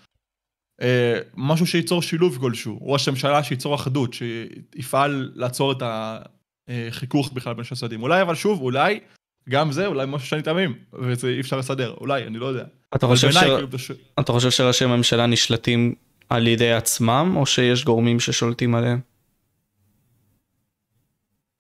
[0.83, 2.79] אה, משהו שייצור שילוב כלשהו.
[2.81, 5.83] ראש הממשלה שייצור אחדות, שיפעל לעצור את
[6.67, 8.03] החיכוך בכלל בין שני הצדדים.
[8.03, 8.99] אולי, אבל שוב, אולי,
[9.49, 11.93] גם זה, אולי משהו שאני תמים, וזה אי אפשר לסדר.
[11.97, 12.63] אולי, אני לא יודע.
[12.95, 13.37] אתה חושב, ש...
[13.37, 13.67] כאילו,
[14.19, 15.95] אתה חושב שראשי ממשלה נשלטים
[16.29, 18.99] על ידי עצמם, או שיש גורמים ששולטים עליהם?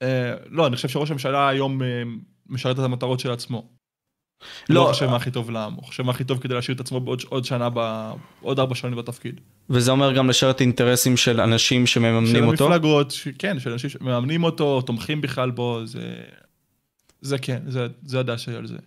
[0.01, 1.87] אה, לא, אני חושב שראש הממשלה היום אה,
[2.49, 3.67] משרת את המטרות של עצמו.
[4.69, 6.81] לא, לא חושב מה הכי טוב לעם, הוא חושב מה הכי טוב כדי להשאיר את
[6.81, 9.41] עצמו בעוד עוד שנה, ב, עוד ארבע שנים בתפקיד.
[9.69, 12.57] וזה אומר גם לשרת אינטרסים של אנשים שמממנים אותו?
[12.57, 13.13] של המפלגות.
[13.39, 16.13] כן, של אנשים שמממנים אותו, תומכים בכלל בו, זה...
[17.21, 18.77] זה כן, זה, זה הדעה שלי על זה.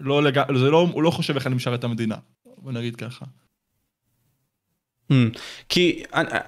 [0.00, 0.40] לא לג...
[0.56, 2.16] זה לא, הוא לא חושב איך אני משרת את המדינה,
[2.58, 3.24] בוא נגיד ככה.
[5.12, 5.14] Mm,
[5.68, 6.02] כי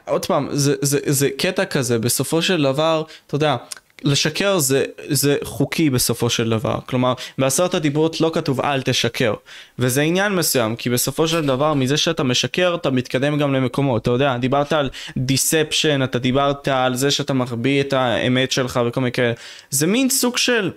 [0.07, 3.57] עוד פעם זה, זה, זה קטע כזה בסופו של דבר אתה יודע
[4.07, 6.79] לשקר זה, זה חוקי בסופו של דבר.
[6.87, 9.35] כלומר, בעשרת הדיברות לא כתוב אל תשקר.
[9.79, 14.03] וזה עניין מסוים, כי בסופו של דבר, מזה שאתה משקר, אתה מתקדם גם למקומות.
[14.03, 19.01] אתה יודע, דיברת על דיספשן, אתה דיברת על זה שאתה מחביא את האמת שלך וכל
[19.01, 19.33] מיני כאלה.
[19.71, 20.71] זה מין סוג של...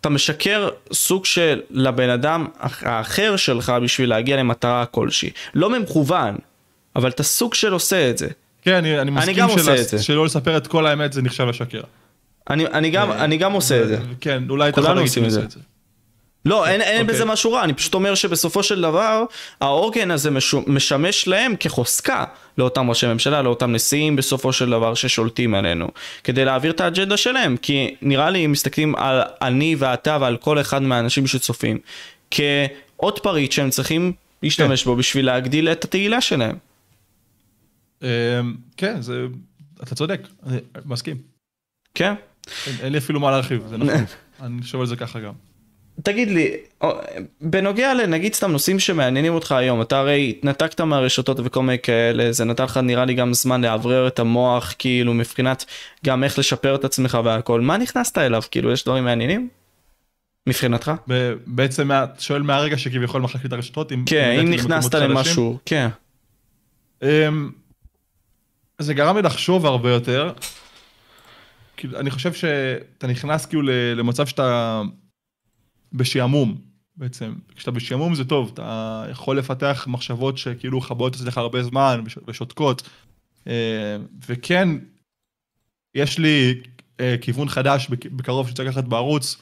[0.00, 5.30] אתה משקר סוג של לבן אדם האחר שלך בשביל להגיע למטרה כלשהי.
[5.54, 6.36] לא במכוון,
[6.96, 8.28] אבל אתה סוג של עושה את זה.
[8.62, 11.80] כן, אני, אני מסכים של, שלא לספר את כל האמת זה נחשב לשקר.
[12.50, 13.98] אני, אני, גם, אה, אני גם עושה את זה.
[14.20, 15.60] כן, אולי אתה יכול להגיד את זה.
[16.44, 17.08] לא, אין, אין okay.
[17.08, 17.32] בזה אוקיי.
[17.32, 19.24] משהו רע, אני פשוט אומר שבסופו של דבר,
[19.60, 20.30] העוגן הזה
[20.66, 22.24] משמש להם כחוזקה
[22.58, 25.88] לאותם ראשי ממשלה, לאותם נשיאים בסופו של דבר ששולטים עלינו,
[26.24, 30.60] כדי להעביר את האג'נדה שלהם, כי נראה לי אם מסתכלים על אני ואתה ועל כל
[30.60, 31.78] אחד מהאנשים שצופים,
[32.30, 34.84] כעוד פריט שהם צריכים להשתמש okay.
[34.84, 36.56] בו בשביל להגדיל את התהילה שלהם.
[38.02, 38.08] אמ,
[38.76, 39.26] כן, זה,
[39.82, 41.16] אתה צודק, אני מסכים.
[41.94, 42.14] כן.
[42.82, 44.04] אין לי אפילו מה להרחיב, זה נכון,
[44.42, 45.32] אני חושב על זה ככה גם.
[46.02, 46.50] תגיד לי,
[47.40, 52.44] בנוגע לנגיד סתם נושאים שמעניינים אותך היום, אתה הרי התנתקת מהרשתות וכל מיני כאלה, זה
[52.44, 55.64] נתן לך נראה לי גם זמן לאוורר את המוח, כאילו מבחינת
[56.06, 59.48] גם איך לשפר את עצמך והכל, מה נכנסת אליו, כאילו יש דברים מעניינים?
[60.46, 60.92] מבחינתך?
[61.46, 64.04] בעצם שואל מהרגע שכביכול מחלקתי את הרשתות, אם...
[64.06, 65.88] כן, אם נכנסת למשהו, כן.
[67.02, 67.50] אמ,
[68.78, 70.32] זה גרם לי לחשוב הרבה יותר,
[71.76, 73.62] כאילו, אני חושב שאתה נכנס כאילו
[73.96, 74.82] למצב שאתה
[75.92, 76.56] בשעמום
[76.96, 77.34] בעצם.
[77.56, 82.88] כשאתה בשעמום זה טוב, אתה יכול לפתח מחשבות שכאילו חבויות אצלך הרבה זמן ושותקות.
[83.46, 83.96] אה,
[84.28, 84.68] וכן,
[85.94, 86.60] יש לי
[87.00, 89.36] אה, כיוון חדש בקרוב שצריך לקחת בערוץ.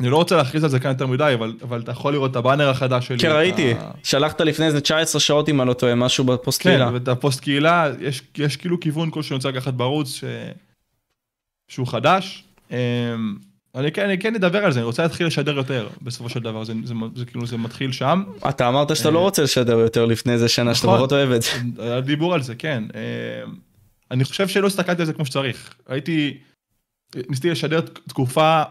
[0.00, 2.36] אני לא רוצה להכריז על זה כאן יותר מדי, אבל, אבל אתה יכול לראות את
[2.36, 3.18] הבאנר החדש שלי.
[3.18, 3.72] כן, ראיתי.
[3.72, 3.90] ה...
[4.02, 6.88] שלחת לפני איזה 19 שעות אם אני לא טועה, משהו בפוסט כן, קהילה.
[6.88, 10.24] כן, ואת הפוסט קהילה, יש, יש כאילו כיוון כלשהו שאני רוצה לקחת בערוץ, ש...
[11.70, 12.44] שהוא חדש.
[12.70, 12.76] אמ,
[13.74, 16.64] אני כן, אני כן אדבר על זה, אני רוצה להתחיל לשדר יותר בסופו של דבר,
[16.64, 18.22] זה, זה, זה, זה כאילו זה מתחיל שם.
[18.48, 21.42] אתה אמרת שאתה לא אה, רוצה לשדר יותר לפני איזה שנה, שאתה פחות אוהב את
[21.42, 21.50] זה.
[21.78, 22.84] היה דיבור על זה, כן.
[22.94, 23.54] אמ,
[24.10, 25.74] אני חושב שלא הסתכלתי על זה כמו שצריך.
[25.88, 26.38] הייתי,
[27.28, 28.62] ניסיתי לשדר תקופה,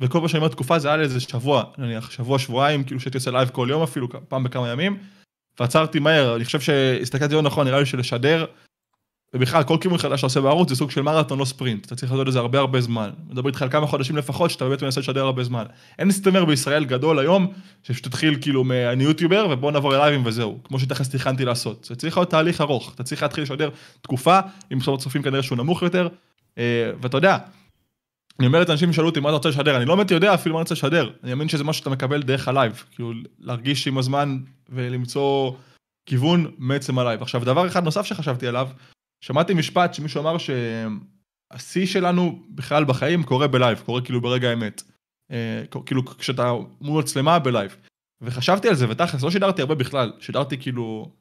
[0.00, 3.30] וכל פעם שאני אומר תקופה זה היה לאיזה שבוע, נניח שבוע, שבועיים, כאילו שהייתי עושה
[3.30, 4.98] לייב כל יום אפילו, פעם בכמה ימים,
[5.60, 8.44] ועצרתי מהר, אני חושב שהסתכלתי לא נכון, נראה לי שלשדר
[9.34, 11.86] ובכלל, כל כיוון חדש שאתה עושה בערוץ זה סוג של מרתון, לא ספרינט.
[11.86, 13.10] אתה צריך לעשות את זה הרבה הרבה זמן.
[13.30, 15.64] מדבר איתך על כמה חודשים לפחות, שאתה באמת מנסה לשדר הרבה זמן.
[15.98, 20.58] אין סטרימר בישראל גדול היום, שתתחיל כאילו, אני יוטיובר, ובוא נעבור ללייבים וזהו.
[20.64, 21.84] כמו שתכף תכננתי לעשות.
[21.84, 22.92] זה צריך להיות תהליך ארוך.
[22.94, 24.40] אתה צריך להתחיל לשדר תקופה,
[24.70, 26.08] עם מספר צופים כנראה שהוא נמוך יותר.
[26.58, 27.38] אה, ואתה יודע,
[28.38, 30.54] אני אומר את האנשים שאלו אותי מה אתה רוצה לשדר, אני לא באמת יודע אפילו
[30.54, 31.10] מה אני רוצה לשדר.
[31.22, 32.84] אני מאמין שזה משהו שאתה מקבל דרך הלייב.
[32.94, 35.52] כאילו, להרגיש עם הזמן ולמצוא
[36.06, 37.22] כיוון מעצם הלייב.
[37.22, 38.68] עכשיו, דבר אחד נוסף שחשבתי עליו,
[39.24, 44.82] שמעתי משפט שמישהו אמר שהשיא שלנו בכלל בחיים קורה בלייב, קורה כאילו ברגע האמת.
[45.30, 47.76] אה, כאילו כשאתה מול מצלמה בלייב.
[48.20, 51.12] וחשבתי על זה, ותכלס לא שידרתי הרבה בכלל, שידרתי כאילו...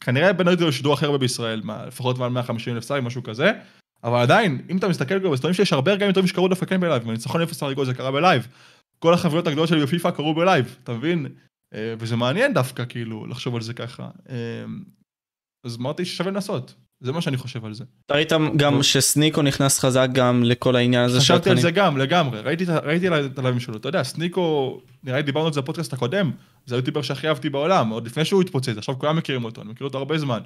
[0.00, 3.52] כנראה בין היתר לשידור הכי הרבה בישראל, לפחות מעל 150 אלף סייב, משהו כזה.
[4.04, 7.06] אבל עדיין, אם אתה מסתכל כבר בסטורים שיש הרבה רגעים טובים שקרו דווקא כן בלייב,
[7.06, 8.48] וניצחון אפס הריגול זה קרה בלייב.
[8.98, 11.26] כל החברות הגדולות שלי בפיפא קרו בלייב, אתה מבין?
[11.74, 14.10] אה, וזה מעניין דווקא כאילו לחשוב על זה ככה.
[14.28, 14.64] אה,
[15.64, 16.74] אז אמרתי ששווה לנסות.
[17.00, 17.84] זה מה שאני חושב על זה.
[18.10, 22.40] ראית גם שסניקו נכנס חזק גם לכל העניין הזה חשבתי על זה גם, לגמרי.
[22.40, 23.76] ראיתי, ראיתי את הלבים שלו.
[23.76, 26.30] אתה יודע, סניקו, נראה לי דיברנו על זה בפודקאסט הקודם,
[26.66, 29.86] זה היוטיובר שהכי אהבתי בעולם, עוד לפני שהוא התפוצץ, עכשיו כולם מכירים אותו, אני מכיר
[29.86, 30.40] אותו הרבה זמן.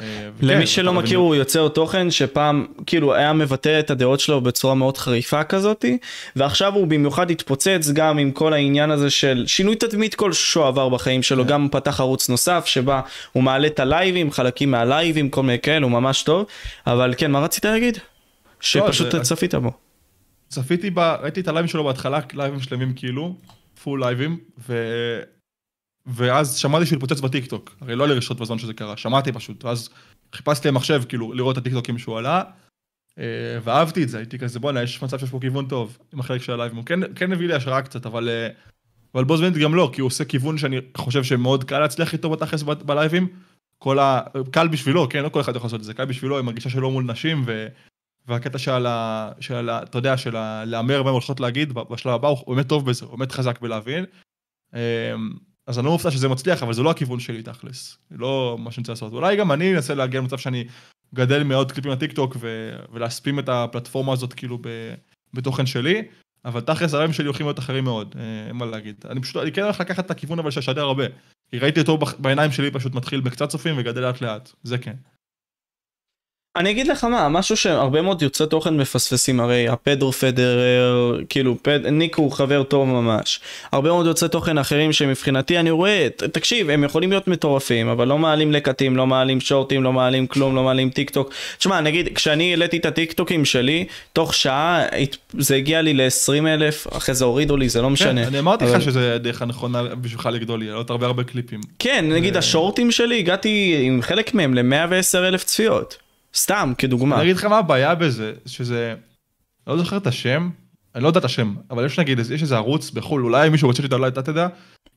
[0.00, 4.40] אה, למי שלא אבל מכיר הוא יוצר תוכן שפעם כאילו היה מבטא את הדעות שלו
[4.40, 5.98] בצורה מאוד חריפה כזאתי
[6.36, 11.22] ועכשיו הוא במיוחד התפוצץ גם עם כל העניין הזה של שינוי תדמית כלשהו עבר בחיים
[11.22, 11.48] שלו כן.
[11.50, 13.00] גם פתח ערוץ נוסף שבה
[13.32, 16.46] הוא מעלה את הלייבים חלקים מהלייבים כל מיני כאלה הוא ממש טוב
[16.86, 17.98] אבל כן מה רצית להגיד?
[18.60, 19.70] שפשוט זה- צפית בו.
[20.48, 20.98] צפיתי ב...
[20.98, 23.34] ראיתי את הלייבים שלו בהתחלה, לייבים שלמים כאילו,
[23.82, 24.74] full לייבים, ו...
[26.06, 27.76] ואז שמעתי שהוא התפוצץ בטיקטוק.
[27.80, 29.64] הרי לא היה לי רשתות בזמן שזה קרה, שמעתי פשוט.
[29.64, 29.88] ואז
[30.34, 32.42] חיפשתי במחשב, כאילו, לראות את הטיקטוקים שהוא עלה,
[33.18, 33.24] אה,
[33.62, 36.52] ואהבתי את זה, הייתי כזה, בואנה, יש מצב שיש פה כיוון טוב, עם החלק של
[36.52, 36.76] הלייבים.
[36.76, 38.28] הוא כן, כן הביא לי השראה קצת, אבל...
[38.28, 38.48] אה,
[39.14, 42.30] אבל בו זמנית גם לא, כי הוא עושה כיוון שאני חושב שמאוד קל להצליח איתו
[42.30, 43.28] בתכלס בלייבים.
[43.78, 44.20] כל ה...
[44.50, 46.90] קל בשבילו, כן, לא כל אחד יכול לעשות את זה, קל בשבילו עם הגישה שלו
[46.90, 47.66] מול נשים, ו...
[48.26, 49.32] והקטע של ה...
[49.40, 49.82] של ה...
[49.82, 50.64] אתה יודע, של ה...
[50.64, 54.04] להמר מה הם הולכות להגיד בשלב הבא, הוא באמת טוב בזה, הוא באמת חזק בלהבין.
[55.66, 57.98] אז אני לא מופתע שזה מצליח, אבל זה לא הכיוון שלי תכלס.
[58.10, 59.12] לא מה שאני רוצה לעשות.
[59.12, 60.64] אולי גם אני אנסה להגיע למצב שאני
[61.14, 62.70] גדל מאוד קליפים לטיקטוק ו...
[62.92, 64.94] ולהספים את הפלטפורמה הזאת כאילו ב...
[65.34, 66.02] בתוכן שלי,
[66.44, 69.04] אבל תכלס הרעיון שלי הולכים להיות אחרים מאוד, אה, אין מה להגיד.
[69.10, 71.04] אני פשוט, אני כן הולך לקחת את הכיוון אבל לשדר הרבה.
[71.50, 74.94] כי ראיתי אותו בעיניים שלי פשוט מתחיל בקצת צופים וגדל לאט לאט, זה כן.
[76.56, 81.86] אני אגיד לך מה, משהו שהרבה מאוד יוצרי תוכן מפספסים, הרי הפדרו פדרר, כאילו פד,
[81.86, 83.40] ניק הוא חבר טוב ממש.
[83.72, 88.08] הרבה מאוד יוצרי תוכן אחרים שמבחינתי אני רואה, ת- תקשיב, הם יכולים להיות מטורפים, אבל
[88.08, 91.30] לא מעלים לקטים, לא מעלים שורטים, לא מעלים כלום, לא מעלים טיק טוק.
[91.58, 94.82] תשמע, נגיד, כשאני העליתי את הטיק טוקים שלי, תוך שעה
[95.38, 98.20] זה הגיע לי ל-20 אלף, אחרי זה הורידו לי, זה לא משנה.
[98.22, 101.60] כן, אני אמרתי אבל- לך שזה הדרך הנכונה בשבילך לגדול לעלות הרבה הרבה קליפים.
[101.78, 105.96] כן, נגיד ו- השורטים שלי, הגעתי עם חלק מהם ל-110 אלף צפיות.
[106.36, 107.16] סתם, כדוגמה.
[107.16, 108.94] אני אגיד לך מה הבעיה בזה, שזה,
[109.66, 110.50] לא זוכר את השם,
[110.94, 113.82] אני לא יודע את השם, אבל יש נגיד, יש איזה ערוץ בחו"ל, אולי מישהו רוצה
[113.82, 114.48] שאתה אולי אתה תדע,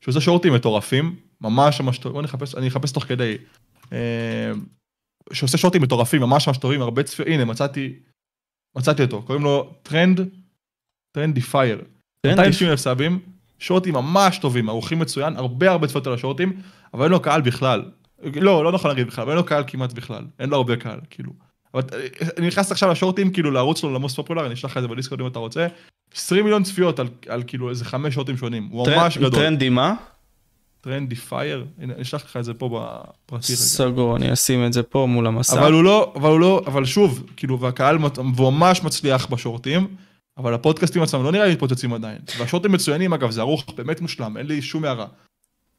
[0.02, 3.38] שעושה שורטים מטורפים, ממש ממש טוב, בוא נחפש, אני אחפש תוך כדי,
[3.94, 4.52] אה,
[5.34, 7.94] שעושה שורטים מטורפים, ממש ממש טובים, הרבה צפיות, הנה מצאתי,
[8.78, 10.30] מצאתי אותו, קוראים לו טרנד,
[11.12, 11.82] טרנדי פייר,
[12.28, 13.20] 290 אלף סאבים,
[13.60, 16.62] שורטים ממש טובים, ערוכים מצוין, הרבה הרבה צפיות על השורטים,
[16.94, 17.84] אבל אין לו קהל בכלל.
[18.24, 21.00] לא, לא נכון להגיד בכלל, אבל אין לו קהל כמעט בכלל, אין לו הרבה קהל,
[21.10, 21.32] כאילו.
[21.74, 24.78] אבל אה, אני נכנס עכשיו לשורטים, כאילו לערוץ שלו, ל most popular, אני אשלח לך
[24.78, 25.68] את זה בדיסקורד אם אתה רוצה.
[26.16, 29.32] 20 מיליון צפיות על, על כאילו איזה חמש שורטים שונים, הוא ממש גדול.
[29.32, 29.94] טרנדי מה?
[30.82, 32.86] טרנדי פייר, הנה, אני אשלח לך את זה פה
[33.26, 33.56] בפרטי.
[33.56, 35.54] סגור, אני אשים את זה פה מול המסך.
[35.54, 37.98] אבל הוא לא, אבל הוא לא, אבל שוב, כאילו, והקהל,
[38.36, 39.88] והוא ממש מצליח בשורטים,
[40.38, 42.18] אבל הפודקאסטים עצמם לא נראה לי מתפוצצים עדיין.
[42.38, 45.06] והשורטים מצוינים, אגב, זה ערוך באמת מושלם, אין לי שום הערה.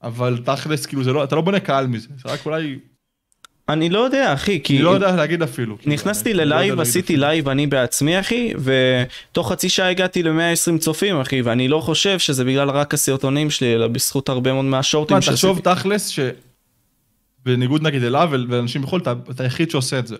[0.03, 2.79] אבל תכלס, כאילו, זה לא, אתה לא בונה קהל מזה, זה רק אולי,
[3.69, 4.75] אני לא יודע, אחי, כי...
[4.77, 5.79] אני לא יודע להגיד אפילו.
[5.79, 7.21] כאילו, נכנסתי לא ללייב, להגיד עשיתי אפילו.
[7.21, 12.45] לייב אני בעצמי, אחי, ותוך חצי שעה הגעתי ל-120 צופים, אחי, ואני לא חושב שזה
[12.45, 16.13] בגלל רק הסרטונים שלי, אלא בזכות הרבה מאוד מהשורטים תשמע, תחשוב תכלס
[17.45, 20.17] שבניגוד נגיד אליו ול- ולאנשים בחו"ל, אתה אתה היחיד שעושה את זה.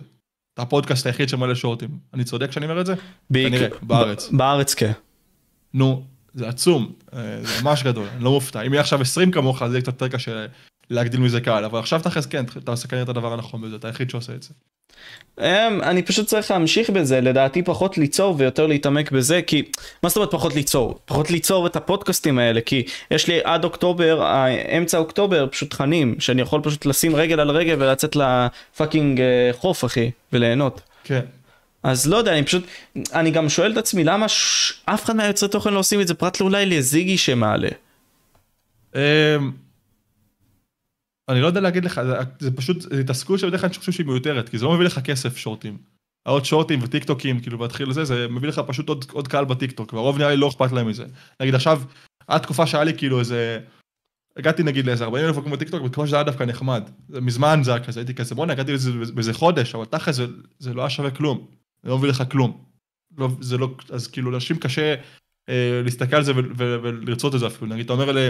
[0.53, 1.89] אתה הפודקאסט היחיד שמלא שורטים.
[2.13, 2.93] אני צודק כשאני אומר את זה?
[3.29, 4.29] בעיקר- בארץ.
[4.31, 4.91] בארץ, כן.
[5.73, 8.61] נו, זה עצום, אה, זה ממש גדול, אני לא מופתע.
[8.61, 10.45] אם יהיה עכשיו 20 כמוך, אז יהיה קצת יותר קשה
[10.89, 13.87] להגדיל מזה קהל, אבל עכשיו תכלס כן, אתה עושה כנראה את הדבר הנכון בזה, אתה
[13.87, 14.49] היחיד שעושה את זה.
[15.39, 19.63] אמ, אני פשוט צריך להמשיך בזה, לדעתי פחות ליצור ויותר להתעמק בזה, כי
[20.03, 20.99] מה זאת אומרת פחות ליצור?
[21.05, 26.15] פחות ליצור את הפודקאסטים האלה, כי יש לי עד אוקטובר, אה, אמצע אוקטובר, פשוט תכנים,
[26.19, 30.81] שאני יכול פשוט לשים רגל על רגל ולצאת לפאקינג אה, חוף, אחי, וליהנות.
[31.03, 31.21] כן.
[31.83, 32.63] אז לא יודע, אני פשוט,
[33.13, 34.73] אני גם שואל את עצמי למה ש...
[34.85, 37.69] אף אחד מהיוצרי תוכן לא עושים את זה, פרט לאולי לזיגי שמעלה.
[38.95, 39.51] אמ,
[41.29, 44.05] אני לא יודע להגיד לך, זה, זה פשוט, זה התעסקות שבדרך כלל אני חושב שהיא
[44.05, 45.77] מיותרת, כי זה לא מביא לך כסף שורטים.
[46.25, 49.71] העוד שורטים וטיק טוקים, כאילו, להתחיל לזה, זה מביא לך פשוט עוד, עוד קהל בטיק
[49.71, 51.05] טוק, והרוב נראה לי לא אכפת להם מזה.
[51.39, 51.81] נגיד עכשיו,
[52.27, 53.59] עד תקופה שהיה לי כאילו איזה,
[54.37, 56.89] הגעתי נגיד לאיזה 40 אלף עוקבים בטיק טוק, בתקופה שזה היה דווקא נחמד.
[57.09, 60.25] מזמן זה היה כזה, הייתי כזה, בוא'נה, הגעתי לזה באיזה חודש, אבל תכל'ס זה,
[60.59, 61.60] זה לא היה שווה כלום.
[61.83, 62.63] לא מביא לך כלום.
[63.17, 64.95] לא, זה לא, אז כאילו, לאנשים קשה
[65.49, 67.71] אה, להסתכל על זה ולרצות את זה אפילו.
[67.71, 68.29] נגיד, אתה אומר ל...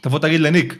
[0.00, 0.74] תבוא תגיד לניק,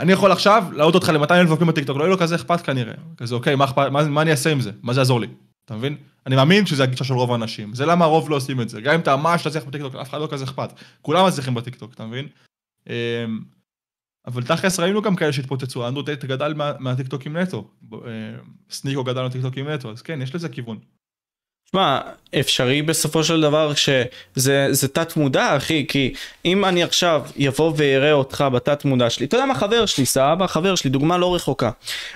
[0.00, 2.94] אני יכול עכשיו להעלות אותך ל-200 אלף עוקבים בטיקטוק, לא יהיה לו כזה אכפת כנראה.
[3.16, 4.70] כזה, אוקיי, מה, אכפת, מה, מה אני אעשה עם זה?
[4.82, 5.26] מה זה יעזור לי?
[5.64, 5.96] אתה מבין?
[6.26, 7.74] אני מאמין שזה הגישה של רוב האנשים.
[7.74, 8.80] זה למה הרוב לא עושים את זה.
[8.80, 10.72] גם אם אתה ממש תצליח בטיקטוק, אף אחד לא כזה אכפת.
[11.02, 12.28] כולם מצליחים בטיקטוק, אתה מבין?
[12.86, 12.92] אמ,
[14.26, 17.70] אבל תכלס ראינו גם כאלה שהתפוצצו, אנדרו טייט גדל מה- מהטיקטוקים נטו.
[17.92, 17.98] אה,
[18.70, 20.78] סניקו גדל מהטיקטוקים נטו, אז כן, יש לזה כיוון.
[21.72, 22.00] תשמע,
[22.40, 26.14] אפשרי בסופו של דבר שזה זה תת מודע אחי, כי
[26.44, 30.46] אם אני עכשיו יבוא ויראה אותך בתת מודע שלי, אתה יודע מה חבר שלי, סבבה,
[30.46, 31.70] חבר שלי, דוגמה לא רחוקה.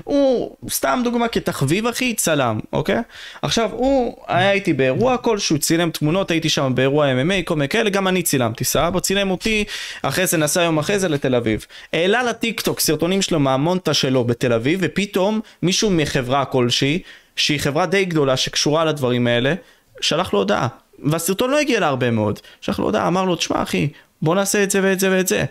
[0.05, 3.01] הוא, סתם דוגמה כתחביב אחי, צלם, אוקיי?
[3.43, 7.91] עכשיו, הוא היה איתי באירוע כלשהו, צילם תמונות, הייתי שם באירוע MMA, כל מיני כאלה,
[7.91, 9.65] גם אני צילמתי, סבבה, צילם אותי,
[10.03, 11.67] אחרי זה נסע יום אחרי זה לתל אביב.
[11.93, 17.03] העלה לטיק טוק סרטונים שלו מהמונטה שלו בתל אביב, ופתאום מישהו מחברה כלשהי,
[17.37, 19.55] שהיא חברה די גדולה שקשורה לדברים האלה,
[20.01, 20.69] שלח לו הודעה.
[21.05, 22.39] והסרטון לא הגיע להרבה מאוד.
[22.61, 23.89] שלח לו הודעה, אמר לו, תשמע אחי,
[24.23, 25.45] בוא נעשה את זה ואת זה ואת זה.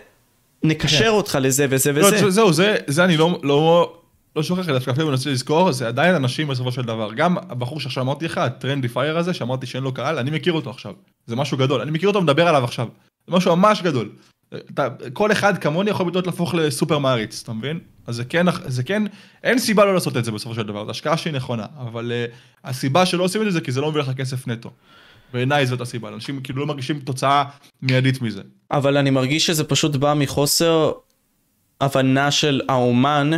[0.62, 1.06] נקשר כן.
[1.08, 2.18] אותך לזה וזה לא, וזה.
[2.18, 3.92] זה- זהו, זה, זה אני לא, לא,
[4.36, 7.12] לא שוכח, דווקא אפילו מנסה לזכור, זה עדיין אנשים בסופו של דבר.
[7.12, 10.70] גם הבחור שעכשיו אמרתי לך, הטרנדי פייר הזה, שאמרתי שאין לו קהל, אני מכיר אותו
[10.70, 10.92] עכשיו.
[11.26, 12.88] זה משהו גדול, אני מכיר אותו מדבר עליו עכשיו.
[13.26, 14.08] זה משהו ממש גדול.
[14.54, 17.78] אתה, כל אחד כמוני יכול בדיוק להפוך לסופר מעריץ, אתה מבין?
[18.06, 19.02] אז זה כן, זה כן,
[19.42, 22.34] אין סיבה לא לעשות את זה בסופו של דבר, זו השקעה שהיא נכונה, אבל uh,
[22.68, 24.70] הסיבה שלא עושים את זה זה כי זה לא מביא לך כסף נטו.
[25.32, 27.44] בעיניי זאת הסיבה, אנשים כאילו לא מרגישים תוצאה
[27.82, 28.42] מיידית מזה.
[28.70, 30.92] אבל אני מרגיש שזה פשוט בא מחוסר
[31.80, 33.30] הבנה של האומן,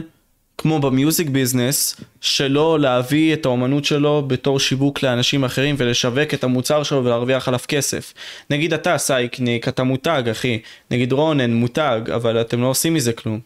[0.59, 6.83] כמו במיוזיק ביזנס, שלא להביא את האומנות שלו בתור שיווק לאנשים אחרים ולשווק את המוצר
[6.83, 8.15] שלו ולהרוויח עליו כסף.
[8.51, 13.41] נגיד אתה סייקניק, אתה מותג אחי, נגיד רונן מותג, אבל אתם לא עושים מזה כלום.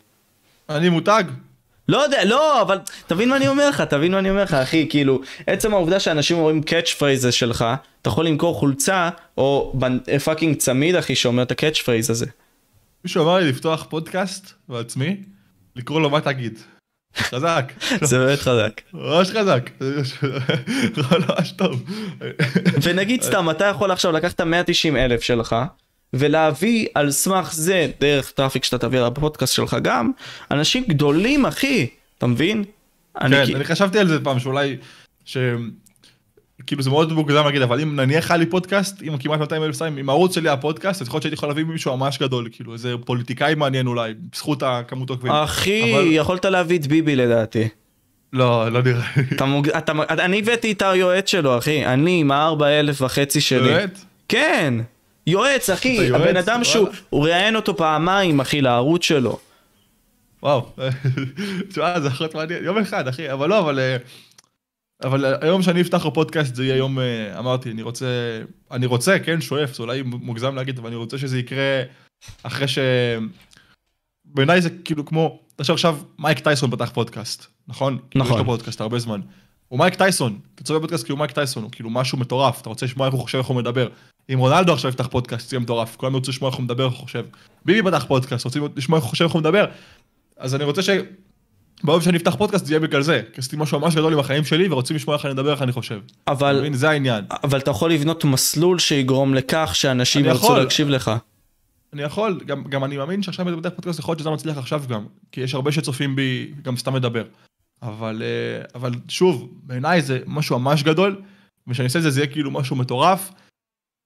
[0.68, 1.24] אני מותג?
[1.88, 4.86] לא יודע, לא, אבל תבין מה אני אומר לך, תבין מה אני אומר לך, אחי,
[4.90, 7.64] כאילו, עצם העובדה שאנשים אומרים catch phrase שלך,
[8.02, 9.74] אתה יכול למכור חולצה, או
[10.24, 12.26] fucking צמיד, אחי, שאומר את ה catch phrase הזה.
[13.04, 15.16] מישהו אמר לי לפתוח פודקאסט בעצמי,
[15.76, 16.58] לקרוא לו מה תגיד.
[17.16, 18.80] חזק, זה באמת חזק.
[18.92, 19.70] ממש חזק,
[20.96, 21.82] ממש טוב.
[22.82, 25.56] ונגיד סתם, אתה יכול עכשיו לקחת 190 אלף שלך,
[26.12, 30.10] ולהביא על סמך זה, דרך traffic שאתה תביא לפודקאסט שלך גם,
[30.50, 31.86] אנשים גדולים, אחי,
[32.18, 32.64] אתה מבין?
[33.20, 34.76] כן, אני חשבתי על זה פעם שאולי.
[36.66, 39.74] כאילו זה מאוד מוקדם להגיד, אבל אם נניח היה לי פודקאסט עם כמעט 200 אלף
[39.74, 42.72] סאבים, עם הערוץ שלי הפודקאסט, אז יכול להיות שהייתי יכול להביא מישהו ממש גדול, כאילו
[42.72, 45.32] איזה פוליטיקאי מעניין אולי, בזכות הכמות עוקבים.
[45.32, 47.68] אחי, אבל- יכולת להביא את ביבי לדעתי.
[48.32, 49.22] לא, לא נראה לי.
[49.36, 49.68] אתה מוג...
[49.68, 49.92] אתה...
[50.10, 51.86] אני הבאתי את היועץ שלו, אחי.
[51.86, 53.68] אני עם הארבע אלף וחצי שלי.
[53.68, 53.98] באמת?
[54.28, 54.74] כן.
[55.26, 55.88] יועץ, אחי.
[55.88, 56.22] יועץ?
[56.22, 56.88] הבן אדם שהוא...
[57.10, 59.38] הוא ראיין אותו פעמיים, אחי, לערוץ שלו.
[60.42, 60.66] וואו,
[61.68, 63.78] תשמע, זה יכול להיות מעניין, יום אחד, אחי, אבל לא, אבל...
[63.78, 63.96] אה,
[65.02, 68.06] אבל היום שאני אפתח בפודקאסט זה יהיה יום, אה, אמרתי, אני רוצה,
[68.70, 71.82] אני רוצה, כן, שואף, זה אולי מוגזם להגיד, אבל אני רוצה שזה יקרה
[72.42, 72.78] אחרי ש...
[74.24, 77.98] בעיניי זה כאילו כמו, תחשוב עכשיו, מייק טייסון פתח פודקאסט, נכון?
[78.10, 78.36] כאילו, נכון.
[78.36, 79.20] יש לו פודקאסט הרבה זמן.
[79.68, 82.68] הוא מייק טייסון, אתה צופה בפודקאסט כי הוא מייק טייסון, הוא כאילו משהו מטורף, אתה
[82.68, 83.88] רוצה לשמוע איך הוא חושב, איך הוא מדבר.
[84.32, 86.94] אם רונלדו עכשיו יפתח פודקאסט, זה יהיה מטורף, כולם ירצו לשמוע איך הוא מדבר, איך
[86.94, 87.24] הוא חושב.
[87.64, 89.64] ביבי פתח פודקאסט, רוצים לשמוע איך הוא חושב, איך הוא מדבר.
[90.36, 90.82] אז אני רוצה
[91.84, 94.44] ביום שאני אפתח פודקאסט זה יהיה בגלל זה, כי עשיתי משהו ממש גדול עם החיים
[94.44, 96.00] שלי ורוצים לשמוע איך אני מדבר, איך אני חושב.
[96.24, 96.58] אתה אבל...
[96.58, 96.74] מבין?
[96.74, 97.24] זה העניין.
[97.44, 100.58] אבל אתה יכול לבנות מסלול שיגרום לכך שאנשים ירצו יכול.
[100.58, 101.10] להקשיב לך.
[101.92, 104.82] אני יכול, גם, גם אני מאמין שעכשיו אני פותח פודקאסט, יכול להיות שזה מצליח עכשיו
[104.88, 107.24] גם, כי יש הרבה שצופים בי, גם סתם מדבר.
[107.82, 111.22] אבל, אה, אבל שוב, בעיניי זה משהו ממש גדול,
[111.68, 113.30] וכשאני אעשה את זה, זה יהיה כאילו משהו מטורף,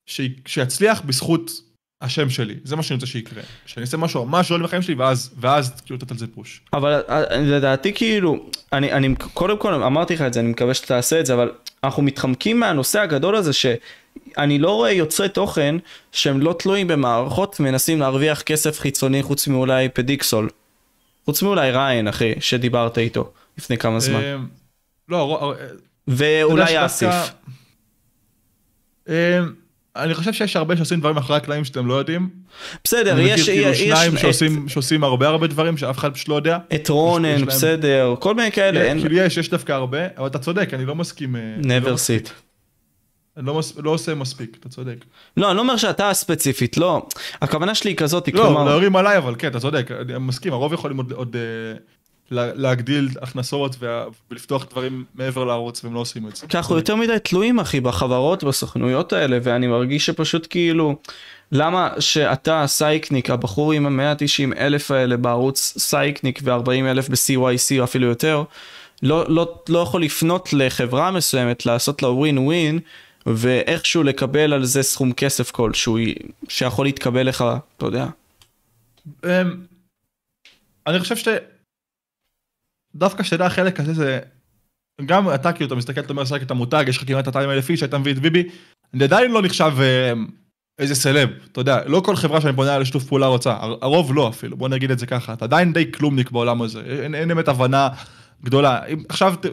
[0.07, 0.21] ש...
[0.47, 1.51] שיצליח בזכות
[2.07, 2.55] השם שלי.
[2.65, 3.43] זה מה שאני רוצה שיקרה.
[3.67, 6.61] שאני אעשה משהו ממש גדול בחיים שלי, ואז, ואז כאילו לתת על זה פוש.
[6.73, 10.87] אבל אה, לדעתי כאילו, אני, אני קודם כל אמרתי לך את זה, אני מקווה שאתה
[10.87, 11.51] תעשה את זה, אבל
[11.85, 15.77] אנחנו מתחמקים מהנושא הגדול הזה שאני לא רואה יוצרי תוכן
[16.13, 20.49] שהם לא תלויים במערכות ומנסים להרוויח כסף חיצוני חוץ מאולי פדיקסול.
[21.25, 24.21] חוץ מאולי ריין אחי, שדיברת איתו לפני כמה זמן.
[24.21, 24.37] אה,
[25.09, 25.67] לא, אה,
[26.09, 27.15] ואולי אסיף.
[29.97, 32.29] אני חושב שיש הרבה שעושים דברים אחרי הקלעים שאתם לא יודעים.
[32.85, 36.15] בסדר, אני יש, מכיר כאילו יש, שניים יש שעושים, שעושים הרבה הרבה דברים שאף אחד
[36.15, 36.57] פשוט לא יודע.
[36.57, 39.01] את, את רונן, יש בסדר, כל מיני כאלה, אין...
[39.01, 41.37] כאילו יש, יש דווקא הרבה, אבל אתה צודק, אני לא מסכים.
[41.37, 42.31] אה, אני לא never sit.
[43.37, 43.77] אני לא, מס...
[43.77, 45.05] לא עושה מספיק, אתה צודק.
[45.37, 47.07] לא, אני לא אומר שאתה ספציפית, לא.
[47.43, 48.65] הכוונה שלי היא כזאת, לא, כלומר...
[48.65, 51.41] להרים עליי, אבל כן, אתה צודק, אני מסכים, הרוב יכולים עוד, עוד אה,
[51.73, 51.79] לה-
[52.31, 53.77] להגדיל הכנסות.
[54.31, 56.47] ולפתוח דברים מעבר לערוץ, והם לא עושים את זה.
[56.47, 60.97] כי אנחנו יותר מדי תלויים אחי בחברות בסוכנויות האלה ואני מרגיש שפשוט כאילו
[61.53, 68.07] למה שאתה סייקניק הבחור עם ה-190 אלף האלה בערוץ סייקניק ו-40 אלף ב-CYC או אפילו
[68.07, 68.45] יותר
[69.03, 72.79] לא, לא, לא יכול לפנות לחברה מסוימת לעשות לה ווין ווין
[73.27, 75.99] ואיכשהו לקבל על זה סכום כסף כלשהו
[76.49, 77.45] שיכול להתקבל לך
[77.77, 78.07] אתה יודע.
[79.25, 79.31] אמ,
[80.87, 81.29] אני חושב ש...
[82.99, 84.19] דווקא שתדע החלק הזה זה...
[85.07, 87.71] גם אתה כאילו, אתה מסתכל, אתה אומר, שחק את המותג, יש לך כמעט 200 אלף
[87.71, 88.43] איש, היית מביא את ביבי,
[88.95, 90.13] אני עדיין לא נחשב אה,
[90.79, 94.29] איזה סלב, אתה יודע, לא כל חברה שאני פונה לשיתוף פעולה רוצה, הר- הרוב לא
[94.29, 97.49] אפילו, בוא נגיד את זה ככה, אתה עדיין די כלומניק בעולם הזה, אין, אין באמת
[97.49, 97.89] הבנה
[98.45, 98.81] גדולה.
[99.09, 99.47] עכשיו, ת...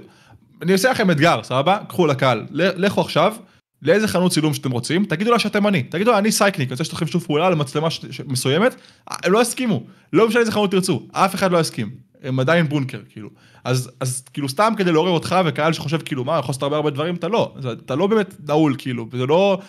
[0.62, 1.78] אני אעשה לכם אתגר, סבבה?
[1.88, 3.34] קחו לקהל, לכו עכשיו,
[3.82, 6.84] לאיזה חנות צילום שאתם רוצים, תגידו לה שאתם אני, תגידו לה אני סייקניק, אני רוצה
[6.84, 8.76] שתוכלו שיתוף פעולה על מצלמה ש- ש- מסוימת,
[9.08, 9.84] הם לא יסכימו,
[10.14, 11.90] לא משנה איזה חנות תרצו, אף אחד לא יסכים,
[12.24, 13.30] הם עדיין בונקר, כאילו.
[13.64, 16.90] אז, אז כאילו סתם כדי לעורר אותך וקהל שחושב כאילו מה, יכול לעשות הרבה הרבה
[16.90, 19.60] דברים, אתה לא, זה- אתה לא באמת נעול, כאילו, וזה לא,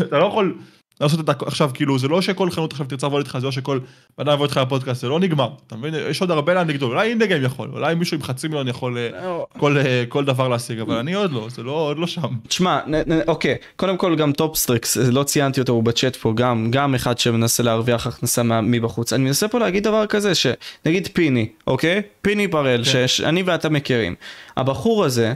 [0.00, 0.58] אתה לא יכול
[1.00, 1.32] לעשות את ה...
[1.46, 3.78] עכשיו, כאילו, זה לא שכל חנות עכשיו תרצה לבוא איתך, זה לא שכל
[4.16, 5.94] אדם יבוא איתך לפודקאסט, זה לא נגמר, אתה מבין?
[6.10, 9.38] יש עוד הרבה לאן לגדול, אולי אינדגיים יכול, אולי מישהו עם חצי מיליון יכול אה,
[9.58, 12.28] כל, אה, כל דבר להשיג, אבל אני עוד לא, זה לא, עוד לא שם.
[12.48, 12.80] תשמע,
[13.28, 17.62] אוקיי, קודם כל גם טופסטריקס, לא ציינתי אותו, הוא בצ'אט פה, גם, גם אחד שמנסה
[17.62, 19.12] להרוויח הכנסה מבחוץ.
[19.12, 22.02] אני מנסה פה להגיד דבר כזה, שנגיד פיני, אוקיי?
[22.22, 23.06] פיני בראל, כן.
[23.06, 24.14] שאני ואתה מכירים.
[24.56, 25.32] הבחור הזה,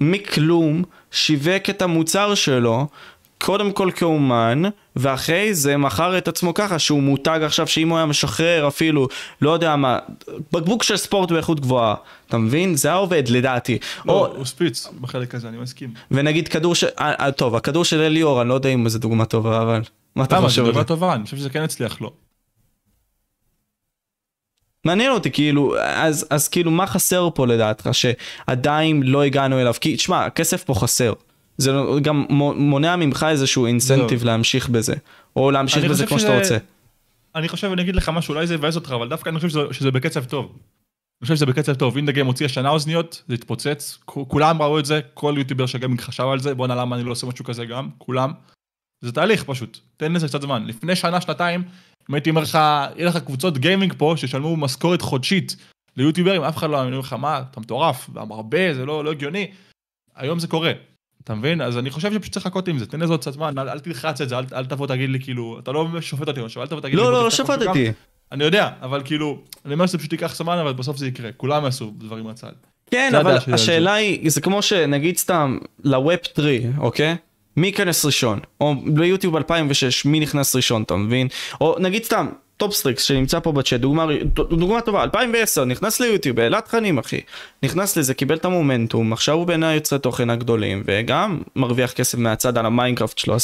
[0.00, 2.86] מכלום, שיווק את המוצר שלו.
[3.40, 4.62] קודם כל כאומן,
[4.96, 9.08] ואחרי זה מכר את עצמו ככה שהוא מותג עכשיו שאם הוא היה משחרר אפילו,
[9.42, 9.98] לא יודע מה,
[10.52, 11.94] בקבוק של ספורט באיכות גבוהה,
[12.28, 12.76] אתה מבין?
[12.76, 13.78] זה היה עובד לדעתי.
[14.04, 15.90] לא, או, הוא ספיץ בחלק הזה, אני מסכים.
[16.10, 16.86] ונגיד כדור של...
[16.98, 19.82] אה, אה, טוב, הכדור של אליאור, אני לא יודע אם זו דוגמה טובה, אבל...
[20.16, 20.48] מה אתה למה?
[20.48, 20.84] חושב זו דוגמה?
[20.84, 22.12] טובה, אני חושב שזה כן הצליח לו.
[24.84, 29.74] מעניין אותי, כאילו, אז, אז כאילו, מה חסר פה לדעתך, שעדיין לא הגענו אליו?
[29.80, 31.12] כי, תשמע, הכסף פה חסר.
[31.60, 34.94] זה לא- גם מו- מונע ממך איזשהו אינסנטיב להמשיך בזה.
[35.36, 36.58] או להמשיך בזה כמו שאתה רוצה.
[37.34, 39.60] אני חושב, אני אגיד לך משהו, אולי זה יבאס אותך, אבל דווקא אני חושב שזה,
[39.70, 40.44] שזה בקצב טוב.
[40.46, 44.84] אני חושב שזה בקצב טוב, אינדה גיים הוציא השנה אוזניות, זה התפוצץ, כולם ראו את
[44.84, 47.88] זה, כל יוטיובר שגיימינג חשב על זה, בואנה למה אני לא עושה משהו כזה גם,
[47.98, 48.32] כולם.
[49.00, 50.66] זה תהליך פשוט, תן לזה קצת זמן.
[50.66, 51.62] לפני שנה, שנתיים,
[52.10, 52.54] אם הייתי אומר לך,
[52.96, 55.56] יהיה לך קבוצות גיימינג פה, שישלמו משכורת חודשית
[55.96, 59.50] ליוטיוברים, אף אחד לא יאמין לך, מה, אתה מטורף, הרבה, זה לא, לא הגיוני.
[60.16, 60.72] היום זה קורה,
[61.24, 61.60] אתה מבין?
[61.60, 63.78] אז אני חושב שפשוט צריך לחכות עם זה, תן לזה עוד קצת זמן, אל, אל
[63.78, 66.66] תלחץ את זה, אל, אל תבוא תגיד לי כאילו, אתה לא שופט אותי משהו, אל
[66.66, 67.30] תבוא תגיד לי, לא, בוא לא, לא גם.
[67.30, 67.92] שפטתי.
[68.32, 71.64] אני יודע, אבל כאילו, אני אומר שזה פשוט ייקח זמן, אבל בסוף זה יקרה, כולם
[71.64, 72.52] יעשו דברים מהצד.
[72.90, 73.36] כן, אבל.
[73.52, 76.48] השאלה היא, זה כמו שנגיד סתם, ל Web 3,
[76.78, 77.16] אוקיי?
[77.56, 78.40] מי ייכנס ראשון?
[78.60, 81.28] או ביוטיוב 2006, מי נכנס ראשון, אתה מבין?
[81.60, 82.28] או נגיד סתם,
[82.60, 87.20] טופסטריקס שנמצא פה בצ'אט, דוגמה, דוגמה טובה, 2010, נכנס ליוטיוב, העלה תכנים אחי.
[87.62, 92.58] נכנס לזה, קיבל את המומנטום, עכשיו הוא בין היוצרי תוכן הגדולים, וגם מרוויח כסף מהצד
[92.58, 93.36] על המיינקראפט שלו,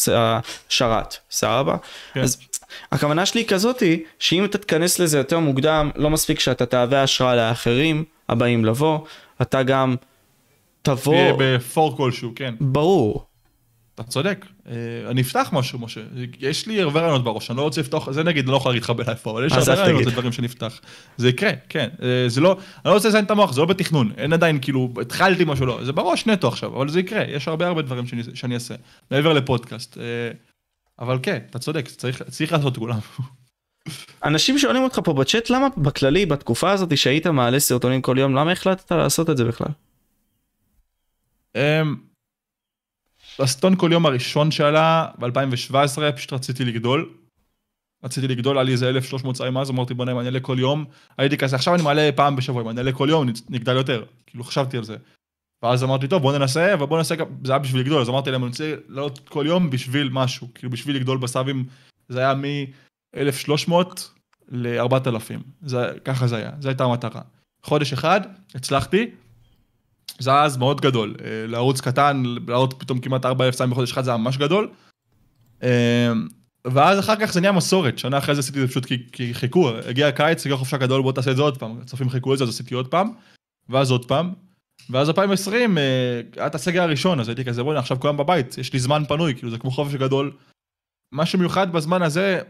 [0.68, 1.76] השרת, סבבה?
[2.14, 2.20] כן.
[2.20, 2.38] אז
[2.92, 7.36] הכוונה שלי היא כזאתי, שאם אתה תיכנס לזה יותר מוקדם, לא מספיק שאתה תהווה השראה
[7.36, 8.98] לאחרים הבאים לבוא,
[9.42, 9.96] אתה גם
[10.82, 12.54] תבוא, תהיה בפור כלשהו, כן.
[12.60, 13.25] ברור.
[13.96, 14.46] אתה צודק.
[14.68, 14.72] אה,
[15.10, 16.00] אני אפתח משהו, משה.
[16.40, 18.82] יש לי הרבה רעיונות בראש, אני לא רוצה לפתוח, זה נגיד, אני לא יכול להגיד
[18.82, 20.12] לך בלייב פה, אבל יש הרבה רעיונות תגיד.
[20.12, 20.80] לדברים שנפתח.
[21.16, 21.88] זה יקרה, כן.
[22.02, 24.12] אה, זה לא, אני לא רוצה לזיין את המוח, זה לא בתכנון.
[24.16, 25.84] אין עדיין, כאילו, התחלתי משהו, לא.
[25.84, 27.22] זה בראש נטו עכשיו, אבל זה יקרה.
[27.28, 28.74] יש הרבה הרבה דברים שאני- שאני אעשה,
[29.10, 29.98] מעבר לפודקאסט.
[29.98, 30.02] אה,
[30.98, 32.98] אבל כן, אתה צודק, צריך צריך לעשות את כולם.
[34.24, 38.52] אנשים שואלים אותך פה בצ'אט, למה בכללי, בתקופה הזאת שהיית מעלה סרטונים כל יום, למה
[38.52, 39.68] החלטת לעשות את זה בכלל?
[43.76, 47.12] כל יום הראשון שעלה ב-2017, פשוט רציתי לגדול.
[48.04, 50.84] רציתי לגדול, היה לי איזה 1,300 צעים אז, אמרתי בוא נראה, אני אעלה כל יום.
[51.18, 54.04] הייתי כזה, עכשיו אני מעלה פעם בשבוע, אם אני אעלה כל יום, נגדל יותר.
[54.26, 54.96] כאילו, חשבתי על זה.
[55.62, 57.14] ואז אמרתי, טוב, בוא ננסה, אבל בוא ננסה,
[57.44, 60.48] זה היה בשביל לגדול, אז אמרתי להם, אני רוצה לעלות כל יום בשביל משהו.
[60.54, 61.64] כאילו, בשביל לגדול בסאבים,
[62.08, 63.72] זה היה מ-1,300
[64.48, 65.68] ל-4,000.
[66.04, 67.20] ככה זה היה, זו הייתה המטרה.
[67.62, 68.20] חודש אחד,
[68.54, 69.10] הצלחתי,
[70.18, 71.14] זה היה אז מאוד גדול.
[71.24, 74.68] אה, לערוץ קטן, לעלות פתאום כמעט 4,000 ציים בחודש אחד, זה היה ממש גדול.
[75.62, 76.12] אה,
[76.64, 79.34] ואז אחר כך זה נהיה מסורת, שנה אחרי זה עשיתי את זה פשוט כי, כי
[79.34, 81.78] חיכו, הגיע הקיץ, הגיע חופשה גדול, בוא תעשה את זה עוד פעם.
[81.82, 83.10] הצופים חיכו את זה, אז עשיתי עוד פעם,
[83.68, 84.32] ואז עוד פעם.
[84.90, 85.82] ואז 2020, אה,
[86.36, 89.34] היה את הסגר הראשון, אז הייתי כזה, בוא'נה, עכשיו כולם בבית, יש לי זמן פנוי,
[89.34, 90.32] כאילו זה כמו חופש גדול.
[91.12, 92.40] מה שמיוחד בזמן הזה,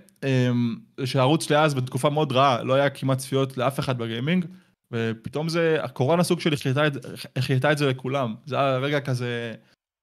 [0.97, 4.47] זה שהערוץ שלי אז בתקופה מאוד רעה, לא היה כמעט צפיות לאף אחד בגיימינג,
[4.93, 6.53] ופתאום זה, הקורונה סוג של
[7.37, 8.35] החייתה את- זה לכולם.
[8.47, 9.55] זה היה רגע כזה,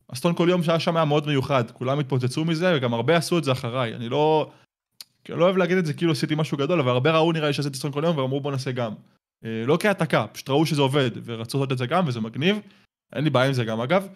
[0.10, 3.44] הסטון כל יום שהיה שם היה מאוד מיוחד, כולם התפוצצו מזה, וגם הרבה עשו את
[3.44, 3.96] זה אחריי.
[3.96, 4.52] אני לא,
[5.30, 7.54] אני לא אוהב להגיד את זה כאילו עשיתי משהו גדול, אבל הרבה ראו נראה לי
[7.54, 8.94] שעשיתי סטון כל יום, ואמרו בוא נעשה גם.
[9.46, 12.58] אה, לא כהעתקה, פשוט ראו שזה עובד, ורצו לעשות את זה גם, וזה מגניב.
[13.14, 14.08] אין לי בעיה עם זה גם אגב.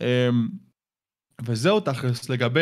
[0.00, 0.28] אה,
[1.44, 2.60] וזהו תכלס, לגבי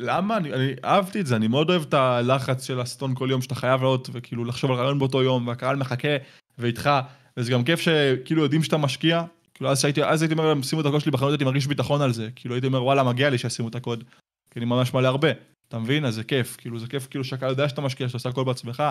[0.00, 0.36] למה?
[0.36, 3.54] אני, אני אהבתי את זה, אני מאוד אוהב את הלחץ של הסטון כל יום שאתה
[3.54, 6.16] חייב לעלות וכאילו לחשוב על רעיון באותו יום והקהל מחכה
[6.58, 6.90] ואיתך
[7.36, 9.24] וזה גם כיף שכאילו יודעים שאתה משקיע.
[9.54, 12.02] כאילו אז שהייתי, אז הייתי אומר להם שימו את הקוד שלי בחנות הייתי מרגיש ביטחון
[12.02, 12.30] על זה.
[12.36, 14.04] כאילו הייתי אומר וואלה מגיע לי שישימו את הקוד
[14.50, 15.28] כי אני ממש מעלה הרבה.
[15.68, 16.04] אתה מבין?
[16.04, 16.56] אז זה כיף.
[16.56, 18.82] כאילו זה כיף כאילו שהקהל יודע שאתה משקיע שאתה עושה הכל בעצמך.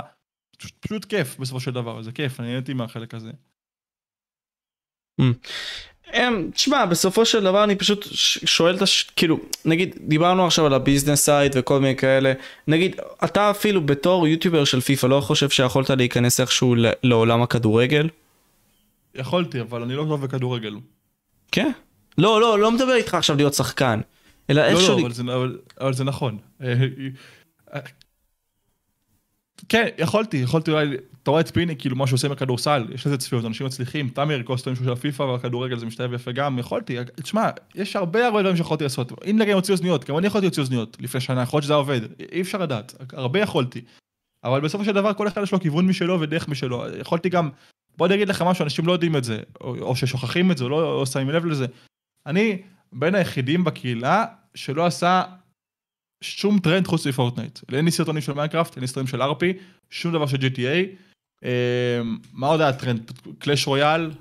[0.58, 2.40] פשוט, פשוט כיף בסופו של דבר זה כיף.
[2.40, 3.32] אני נהניתי מהחלק הזה.
[6.14, 8.06] אמ, תשמע, בסופו של דבר אני פשוט
[8.46, 9.04] שואל את הש...
[9.16, 12.34] כאילו, נגיד, דיברנו עכשיו על ה business side וכל מיני כאלה,
[12.68, 18.10] נגיד, אתה אפילו בתור יוטיובר של פיפא לא חושב שיכולת להיכנס איכשהו לעולם הכדורגל?
[19.16, 20.76] יכולתי אבל אני לא טוב בכדורגל.
[21.52, 21.72] כן.
[22.18, 24.02] לא, לא, לא מדבר איתך עכשיו להיות שחקן.
[24.50, 25.00] אלא לא, איכשהו...
[25.00, 26.38] לא, אבל זה, אבל, אבל זה נכון.
[26.62, 26.74] אה,
[27.74, 27.80] אה,
[29.70, 33.18] כן, יכולתי, יכולתי אולי, אתה רואה את פיני, כאילו מה שהוא עושה בכדורסל, יש לזה
[33.18, 37.50] צפיות, אנשים מצליחים, תמיר קוסטון שהוא של הפיפא והכדורגל זה משתלב יפה גם, יכולתי, תשמע,
[37.76, 40.98] יש הרבה הרבה דברים שיכולתי לעשות, אם נגיד הוציא אוזניות, גם אני יכולתי להוציא אוזניות
[41.00, 42.02] לפני שנה, יכול להיות שזה עובד,
[42.32, 43.82] אי אפשר לדעת, הרבה יכולתי.
[44.44, 47.50] אבל בסופו של דבר כל אחד יש לו כיוון משלו ודרך משלו, יכולתי גם,
[47.98, 50.64] בוא אני אגיד לך משהו, אנשים לא יודעים את זה, או, או ששוכחים את זה,
[50.64, 51.66] או לא או שמים לב לזה.
[52.26, 52.62] אני
[52.94, 55.24] בין היחידים בקהילה שלא עשה
[56.22, 57.60] שום טרנד חוץ מפורטנייט.
[57.74, 59.44] אין לי סרטונים של מיינקראפט, אין לי סרטונים של RP,
[59.90, 61.09] שום דבר של GTA.
[61.44, 61.50] אה,
[62.34, 63.12] מה עוד היה טרנד?
[63.40, 64.12] Clash Royale,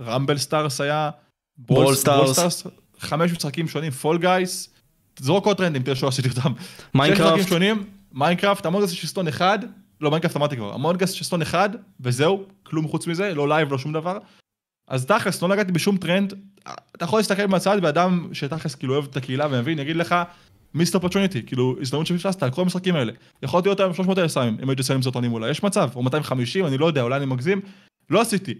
[0.00, 1.10] רמבל סטארס היה,
[1.58, 2.66] Brawl Stars.
[3.00, 4.70] חמש משחקים שונים, Fall Guys,
[5.18, 6.52] זרוק עוד טרנדים, תראה שלא עשיתי אותם.
[6.94, 7.52] מיינקראפט,
[8.12, 9.58] מיינקראפט, Among Us של סרטון אחד,
[10.00, 11.70] לא מיינקראפט אמרתי כבר, Among Us של סרטון אחד,
[12.00, 14.18] וזהו, כלום חוץ מזה, לא לייב, לא שום דבר.
[14.88, 16.34] אז תכלס, לא נגעתי בשום טרנד,
[16.96, 20.14] אתה יכול להסתכל מהצד באדם שתכלס כאילו אוהב את הקהילה ומבין, יגיד לך,
[20.78, 23.12] missed opportunity, כאילו הזדמנות שפספסת כל המשחקים האלה.
[23.42, 26.02] יכולתי להיות היום 300 אלף סמים, אם הייתי עושה עם סרטונים אולי, יש מצב, או
[26.02, 27.60] 250, אני לא יודע, אולי אני מגזים,
[28.10, 28.54] לא עשיתי.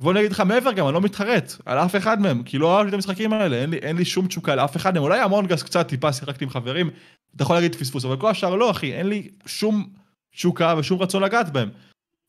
[0.00, 2.88] בוא נגיד לך מעבר גם, אני לא מתחרט על אף אחד מהם, כי לא אהבתי
[2.88, 5.88] את המשחקים האלה, אין לי, אין לי שום תשוקה לאף אחד מהם, אולי המונגס קצת
[5.88, 6.90] טיפה שיחקתי עם חברים,
[7.36, 9.88] אתה יכול להגיד פספוס, אבל כל השאר לא אחי, אין לי שום
[10.34, 11.70] תשוקה ושום רצון לגעת בהם.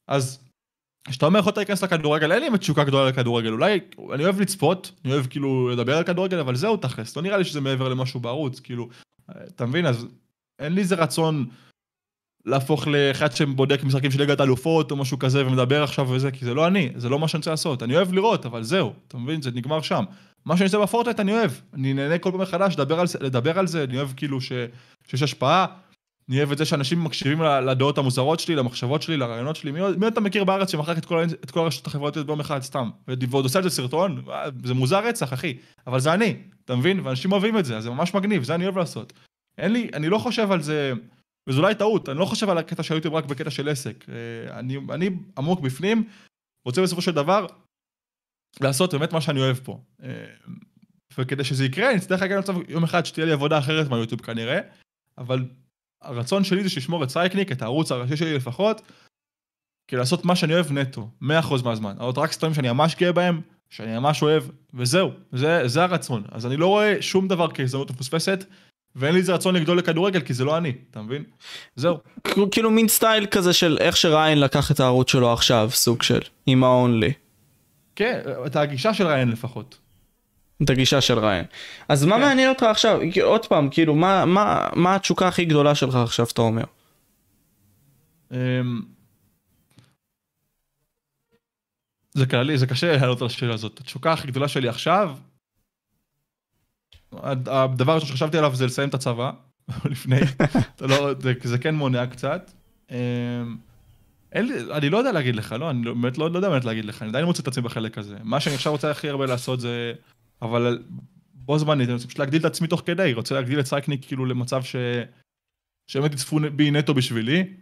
[0.07, 0.39] אז
[1.07, 3.79] כשאתה אומר יכולת להיכנס לכדורגל, אין לי באמת תשוקה גדולה לכדורגל, אולי
[4.13, 7.43] אני אוהב לצפות, אני אוהב כאילו לדבר על כדורגל, אבל זהו תכלס, לא נראה לי
[7.43, 8.89] שזה מעבר למשהו בערוץ, כאילו,
[9.31, 10.07] אתה מבין, אז
[10.59, 11.45] אין לי איזה רצון
[12.45, 16.53] להפוך לאחד שבודק משחקים של ליגת אלופות או משהו כזה ומדבר עכשיו וזה, כי זה
[16.53, 19.41] לא אני, זה לא מה שאני רוצה לעשות, אני אוהב לראות, אבל זהו, אתה מבין,
[19.41, 20.03] זה נגמר שם.
[20.45, 23.67] מה שאני עושה בפורטנט אני אוהב, אני נהנה כל פעם מחדש לדבר על לדבר על
[23.67, 24.51] זה, אני אוהב כאילו ש,
[25.07, 25.65] שיש השפעה,
[26.29, 30.07] אני אוהב את זה שאנשים מקשיבים לדעות המוזרות שלי, למחשבות שלי, לרעיונות שלי, מי, מי
[30.07, 33.59] אתה מכיר בארץ שמחק את כל, את כל הרשתות החברתיות ביום אחד סתם, ועוד עושה
[33.59, 34.23] את זה סרטון,
[34.63, 35.57] זה מוזר רצח אחי,
[35.87, 38.77] אבל זה אני, אתה מבין, ואנשים אוהבים את זה, זה ממש מגניב, זה אני אוהב
[38.77, 39.13] לעשות.
[39.57, 40.93] אין לי, אני לא חושב על זה,
[41.49, 44.59] וזו אולי טעות, אני לא חושב על הקטע של יוטיוב רק בקטע של עסק, אה,
[44.59, 46.07] אני, אני עמוק בפנים,
[46.65, 47.47] רוצה בסופו של דבר
[48.61, 49.79] לעשות באמת מה שאני אוהב פה.
[50.03, 50.25] אה,
[51.17, 54.59] וכדי שזה יקרה, אני אצטרך להגיע למצב יום אחד שתהיה לי עבודה אחרת מהיוטיוב כנראה,
[55.17, 55.45] אבל
[56.01, 58.81] הרצון שלי זה שישמור את סייקניק, את הערוץ הראשי שלי לפחות,
[59.87, 61.25] כדי לעשות מה שאני אוהב נטו, 100%
[61.63, 61.95] מהזמן.
[61.97, 63.41] לעלות רק סטרים שאני ממש גאה בהם,
[63.73, 64.43] שאני ממש אוהב,
[64.73, 66.23] וזהו, זה, זה הרצון.
[66.31, 68.45] אז אני לא רואה שום דבר כהזדמנות מפוספסת,
[68.95, 71.23] ואין לי איזה רצון לגדול לכדורגל, כי זה לא אני, אתה מבין?
[71.75, 71.97] זהו.
[72.23, 76.19] כאילו- כאילו מין סטייל כזה של איך שריין לקח את הערוץ שלו עכשיו, סוג של,
[76.45, 77.11] עם ה-only.
[77.95, 79.77] כן, את הגישה של ריין לפחות.
[80.63, 81.45] את הגישה של ריין.
[81.89, 82.21] אז מה כן.
[82.21, 86.41] מעניין אותך עכשיו, עוד פעם, כאילו, מה, מה, מה התשוקה הכי גדולה שלך עכשיו, אתה
[86.41, 86.63] אומר?
[92.13, 93.79] זה כללי, זה קשה לענות על השאלה הזאת.
[93.79, 95.17] התשוקה הכי גדולה שלי עכשיו,
[97.13, 99.31] הד- הדבר הראשון שחשבתי עליו זה לסיים את הצבא,
[99.91, 100.15] לפני,
[100.89, 102.51] לא, זה, זה כן מונע קצת.
[102.91, 102.97] אמ,
[104.31, 106.65] אין לי, אני לא יודע להגיד לך, לא, אני לא- באמת לא, לא יודע באמת
[106.65, 108.17] להגיד לך, אני עדיין מוצא את עצמי בחלק הזה.
[108.23, 109.93] מה שאני עכשיו רוצה הכי הרבה לעשות זה,
[110.41, 110.83] אבל
[111.33, 114.25] בו זמנית, אני רוצה פשוט להגדיל את עצמי תוך כדי, רוצה להגדיל את סייקניק כאילו
[114.25, 114.75] למצב ש...
[115.87, 117.53] שבאמת יצפו בי נטו בשבילי.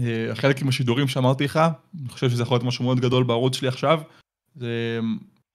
[0.00, 1.60] אה, חלק עם השידורים שאמרתי לך,
[2.00, 4.00] אני חושב שזה יכול להיות משהו מאוד גדול בערוץ שלי עכשיו.
[4.56, 5.00] זה,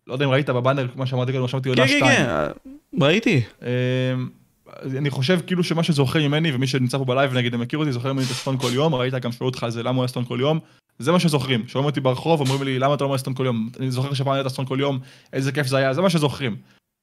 [0.08, 2.26] לא יודע אם ראית בבאנר, מה שאמרתי קודם, רשמתי עונה כן, כן, שתיים.
[2.26, 3.42] כן, ראיתי.
[4.80, 7.92] אז אני חושב כאילו שמה שזוכר ממני ומי שנמצא פה בלייב נגיד אם מכיר אותי
[7.92, 10.08] זוכר ממני את הסרטון כל יום ראית גם שאלו אותך על זה למה הוא היה
[10.08, 10.60] סרטון כל יום
[11.00, 13.70] זה מה שזוכרים שומעים אותי ברחוב אומרים לי למה אתה לא אומר סרטון כל יום
[13.80, 15.00] אני זוכר שפעם היית סרטון כל יום
[15.34, 16.56] איזה כיף זה היה זה מה שזוכרים.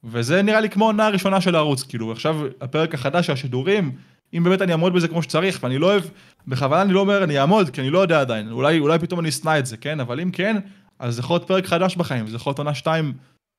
[0.05, 3.93] וזה נראה לי כמו העונה הראשונה של הערוץ כאילו עכשיו הפרק החדש של השידורים
[4.35, 6.03] אם באמת אני אעמוד בזה כמו שצריך ואני לא אוהב
[6.47, 8.51] בכוונה אני לא אומר אני אעמוד כי אני לא יודע עדיין.
[8.51, 10.01] אולי אולי פתאום אני אשנא את זה כן?
[10.01, 10.57] אבל אם כן
[10.99, 12.27] אז זה יכול להיות פרק חדש בחיים.
[12.27, 13.13] זה יכול להיות עונה שתיים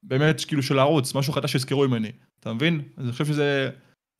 [0.03, 2.11] באמת כאילו של הערוץ משהו חדש שיזכרו ממני.
[2.39, 2.81] אתה מבין?
[2.97, 3.69] אז אני חושב שזה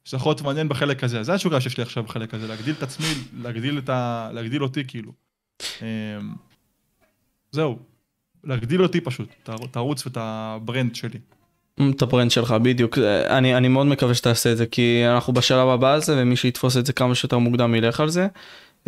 [0.05, 2.83] שזה יכול להיות מעניין בחלק הזה, זה התשוקה שיש לי עכשיו בחלק הזה, להגדיל את
[2.83, 3.05] עצמי,
[3.41, 4.29] להגדיל את ה...
[4.33, 5.11] להגדיל אותי כאילו.
[5.81, 5.85] אמ,
[7.51, 7.79] זהו,
[8.43, 11.19] להגדיל אותי פשוט, את הער- את הערוץ ואת ה brand שלי.
[11.89, 12.97] את הברנד שלך, בדיוק.
[13.29, 16.77] אני, אני מאוד מקווה שתעשה את זה, כי אנחנו בשלב הבא על זה, ומי שיתפוס
[16.77, 18.27] את זה כמה שיותר מוקדם ילך על זה.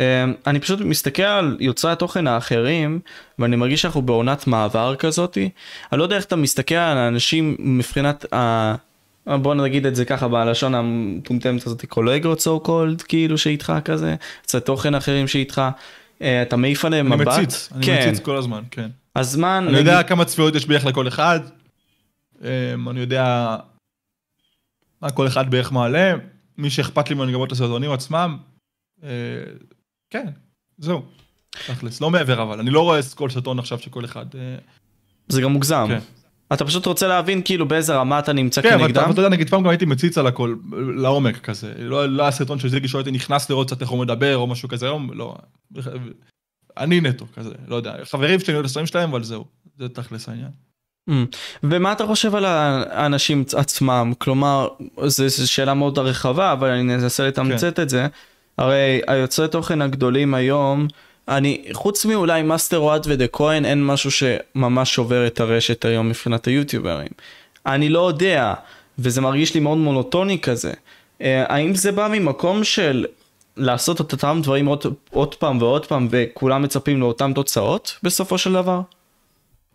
[0.00, 3.00] אה, אני פשוט מסתכל על יוצרי התוכן האחרים,
[3.38, 5.48] ואני מרגיש שאנחנו בעונת מעבר כזאתי.
[5.92, 8.74] אני לא יודע איך אתה מסתכל על האנשים מבחינת ה...
[9.26, 14.60] בוא נגיד את זה ככה בלשון המטומטמת הזאת, קולגות so called, כאילו שאיתך כזה, יוצרי
[14.60, 15.62] תוכן אחרים שאיתך.
[16.22, 17.38] אה, אתה מעיף עליהם אני מבט.
[17.38, 18.08] מציץ, אני כן.
[18.08, 18.88] מציץ כל הזמן, כן.
[19.14, 21.40] אז מה, אני יודע כמה צפיות יש בערך לכל אחד,
[22.90, 23.56] אני יודע
[25.02, 26.14] מה כל אחד בערך מעלה,
[26.58, 28.36] מי שאכפת לי מהנגבות לסרטונים עצמם,
[29.02, 29.08] אה,
[30.10, 30.26] כן,
[30.78, 31.02] זהו.
[31.66, 34.26] תכלס, לא מעבר אבל, אני לא רואה כל סרטון עכשיו שכל אחד...
[34.34, 34.56] אה,
[35.28, 35.86] זה גם מוגזם.
[35.88, 35.98] כן.
[36.52, 39.02] אתה פשוט רוצה להבין כאילו באיזה רמה אתה נמצא כן, אבל כנגדם?
[39.02, 40.56] אתה אתה יודע, נגיד פעם גם הייתי מציץ על הכל,
[40.96, 41.72] לעומק כזה.
[41.78, 44.86] לא לא סרטון של זיגי שהייתי נכנס לראות קצת איך הוא מדבר או משהו כזה,
[44.86, 45.36] היום לא.
[46.76, 48.04] אני נטו כזה, לא יודע.
[48.04, 49.44] חברים שלי, אני יודע סרטונים שלהם, אבל זהו.
[49.78, 50.50] זה תכלס העניין.
[51.10, 51.12] Mm.
[51.62, 54.12] ומה אתה חושב על האנשים עצמם?
[54.18, 54.68] כלומר,
[55.06, 57.82] זו שאלה מאוד רחבה, אבל אני אנסה לתמצת כן.
[57.82, 58.06] את זה.
[58.58, 60.86] הרי היוצרי תוכן הגדולים היום,
[61.28, 66.46] אני, חוץ מאולי מאסטר וואט ודה כהן, אין משהו שממש שובר את הרשת היום מבחינת
[66.46, 67.08] היוטיוברים.
[67.66, 68.54] אני לא יודע,
[68.98, 70.72] וזה מרגיש לי מאוד מונוטוני כזה.
[71.22, 73.06] אה, האם זה בא ממקום של
[73.56, 78.52] לעשות את אותם דברים עוד, עוד פעם ועוד פעם, וכולם מצפים לאותן תוצאות בסופו של
[78.52, 78.80] דבר?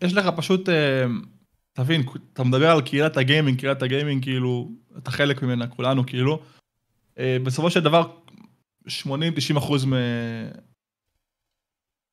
[0.02, 1.06] יש לך פשוט, אה,
[1.72, 6.42] תבין, אתה מדבר על קהילת הגיימינג, קהילת הגיימינג כאילו, אתה חלק ממנה, כולנו כאילו.
[7.18, 8.10] אה, בסופו של דבר,
[8.88, 9.86] 80-90 אחוז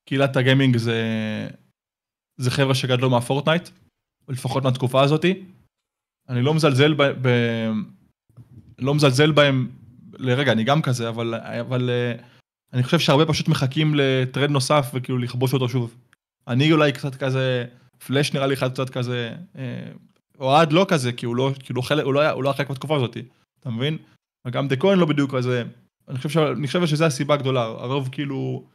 [0.05, 1.03] מקהילת הגיימינג זה,
[2.37, 3.69] זה חבר'ה שגדלו מהפורטנייט,
[4.29, 5.43] לפחות מהתקופה הזאתי.
[6.29, 7.03] אני לא מזלזל ב...
[7.03, 7.27] ב
[8.79, 9.69] לא מזלזל בהם
[10.17, 12.13] לרגע, אני גם כזה, אבל, אבל אה,
[12.73, 15.95] אני חושב שהרבה פשוט מחכים לטרנד נוסף וכאילו לכבוש אותו שוב.
[16.49, 17.65] אני אולי קצת כזה,
[18.07, 19.91] פלאש נראה לי אחד קצת כזה, אה,
[20.39, 22.69] אוהד לא כזה, כי הוא לא, כאילו חלק, הוא לא היה, הוא לא היה חלק
[22.69, 23.17] בתקופה הזאת,
[23.59, 23.97] אתה מבין?
[24.47, 25.63] וגם דה כהן לא בדיוק כזה,
[26.07, 26.39] אני חושב.
[26.39, 28.67] אני חושב שזה הסיבה הגדולה, הרוב כאילו,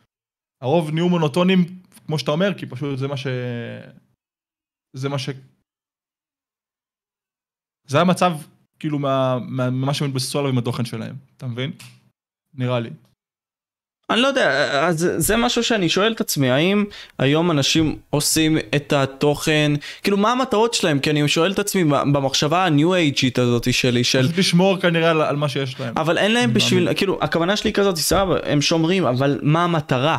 [0.62, 3.26] הרוב נהיו מונוטונים, כמו שאתה אומר, כי פשוט זה מה ש...
[4.96, 5.30] זה מה ש...
[7.86, 8.32] זה המצב,
[8.78, 11.72] כאילו, מה, מה, מה שמתבססו עליו עם התוכן שלהם, אתה מבין?
[12.54, 12.90] נראה לי.
[14.10, 16.84] אני לא יודע, אז זה משהו שאני שואל את עצמי, האם
[17.18, 20.98] היום אנשים עושים את התוכן, כאילו מה המטרות שלהם?
[20.98, 24.22] כי אני שואל את עצמי במחשבה הניו אייג'ית הזאת שלי, של...
[24.22, 25.94] פשוט לשמור כנראה על, על מה שיש להם.
[25.96, 30.16] אבל אין להם בשביל, כאילו, הכוונה שלי כזאת, סבבה, הם שומרים, אבל מה המטרה?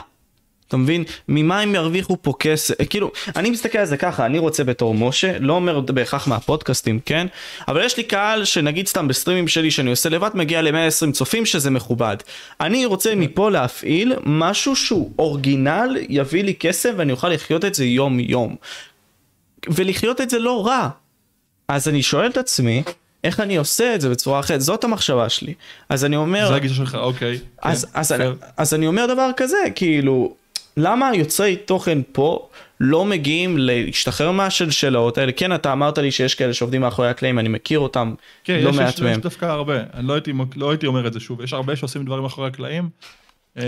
[0.68, 1.04] אתה מבין?
[1.28, 2.74] ממה הם ירוויחו פה כסף?
[2.90, 7.28] כאילו, אני מסתכל על זה ככה, אני רוצה בתור משה, לא אומר בהכרח מהפודקאסטים, כן?
[7.68, 11.72] אבל יש לי קהל שנגיד סתם בסטרימים שלי שאני עושה לבד, מגיע ל-120 צופים שזה
[11.72, 12.18] מכובד.
[12.62, 17.86] אני רוצה מפה להפעיל משהו שהוא אורגינל, יביא לי כסף ואני אוכל לחיות את זה
[17.86, 18.56] יום יום.
[19.70, 20.90] ולחיות את זה לא רע.
[21.68, 22.84] אז אני שואל את עצמי,
[23.24, 25.54] איך אני עושה את זה בצורה אחרת, זאת המחשבה שלי.
[25.90, 26.48] אז אני אומר...
[26.48, 27.40] זה הגישה שלך, אוקיי.
[27.62, 28.26] אז, כן, אז, אני,
[28.58, 30.36] אז אני אומר דבר כזה, כאילו,
[30.78, 32.50] למה יוצרי תוכן פה
[32.80, 35.32] לא מגיעים להשתחרר מהשלשלאות האלה?
[35.32, 38.14] כן, אתה אמרת לי שיש כאלה שעובדים מאחורי הקלעים, אני מכיר אותם,
[38.44, 39.12] כן, לא יש, מעט יש, מהם.
[39.12, 42.06] יש דווקא הרבה, אני לא הייתי, לא הייתי אומר את זה שוב, יש הרבה שעושים
[42.06, 42.90] דברים מאחורי הקלעים.
[43.58, 43.64] אמ,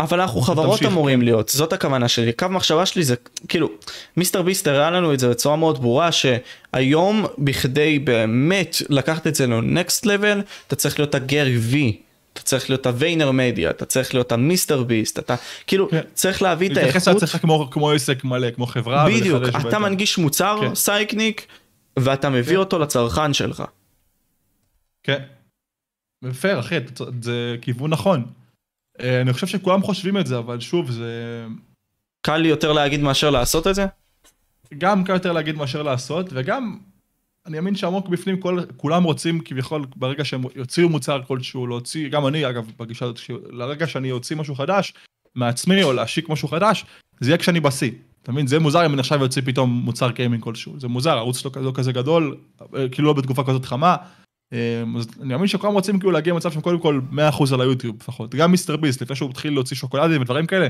[0.00, 2.32] אבל אנחנו חברות תמשיך, אמורים להיות, זאת הכוונה שלי.
[2.32, 3.14] קו מחשבה שלי זה,
[3.48, 3.70] כאילו,
[4.16, 9.46] מיסטר ביסט הראה לנו את זה בצורה מאוד ברורה, שהיום בכדי באמת לקחת את זה
[9.46, 11.96] לנקסט לבל, אתה צריך להיות הגרי וי.
[12.36, 15.34] אתה צריך להיות הוויינר מדיה, אתה צריך להיות המיסטר ביסט, אתה
[15.66, 16.00] כאילו כן.
[16.14, 17.22] צריך להביא את להתייחס האיכות.
[17.22, 19.06] לעצמך כמו, כמו עסק מלא, כמו חברה.
[19.06, 19.82] בדיוק, אתה בעצם.
[19.82, 20.74] מנגיש מוצר כן.
[20.74, 21.46] סייקניק,
[21.98, 22.56] ואתה מביא כן.
[22.56, 23.62] אותו לצרכן שלך.
[25.02, 25.22] כן.
[26.40, 26.76] פייר, אחי,
[27.22, 28.26] זה כיוון נכון.
[29.00, 31.44] אה, אני חושב שכולם חושבים את זה, אבל שוב, זה
[32.26, 33.86] קל לי יותר להגיד מאשר לעשות את זה?
[34.78, 36.78] גם קל יותר להגיד מאשר לעשות, וגם,
[37.46, 42.26] אני מאמין שעמוק בפנים כל, כולם רוצים כביכול, ברגע שהם יוציאו מוצר כלשהו, להוציא, גם
[42.26, 43.20] אני אגב, בגישה הזאת,
[43.50, 44.92] לרגע שאני אוציא משהו חדש
[45.34, 46.84] מעצמי, או להשיק משהו חדש,
[47.20, 47.90] זה יהיה כשאני בשיא.
[48.22, 48.46] אתה מבין?
[48.46, 50.80] זה מוזר אם אני עכשיו יוציא פתאום מוצר גיימינג כלשהו.
[50.80, 52.36] זה מוזר, הערוץ לא, כזה- לא כזה גדול,
[52.76, 53.96] אה, כאילו לא בתקופה כזאת חמה.
[54.52, 57.96] אה, אז אני מאמין שכולם רוצים כאילו להגיע למצב שהם קודם כל 100% על היוטיוב
[58.00, 58.34] לפחות.
[58.34, 60.68] גם מיסטר ביסט, לפני שהוא התחיל להוציא שוקולדים ודברים כאלה,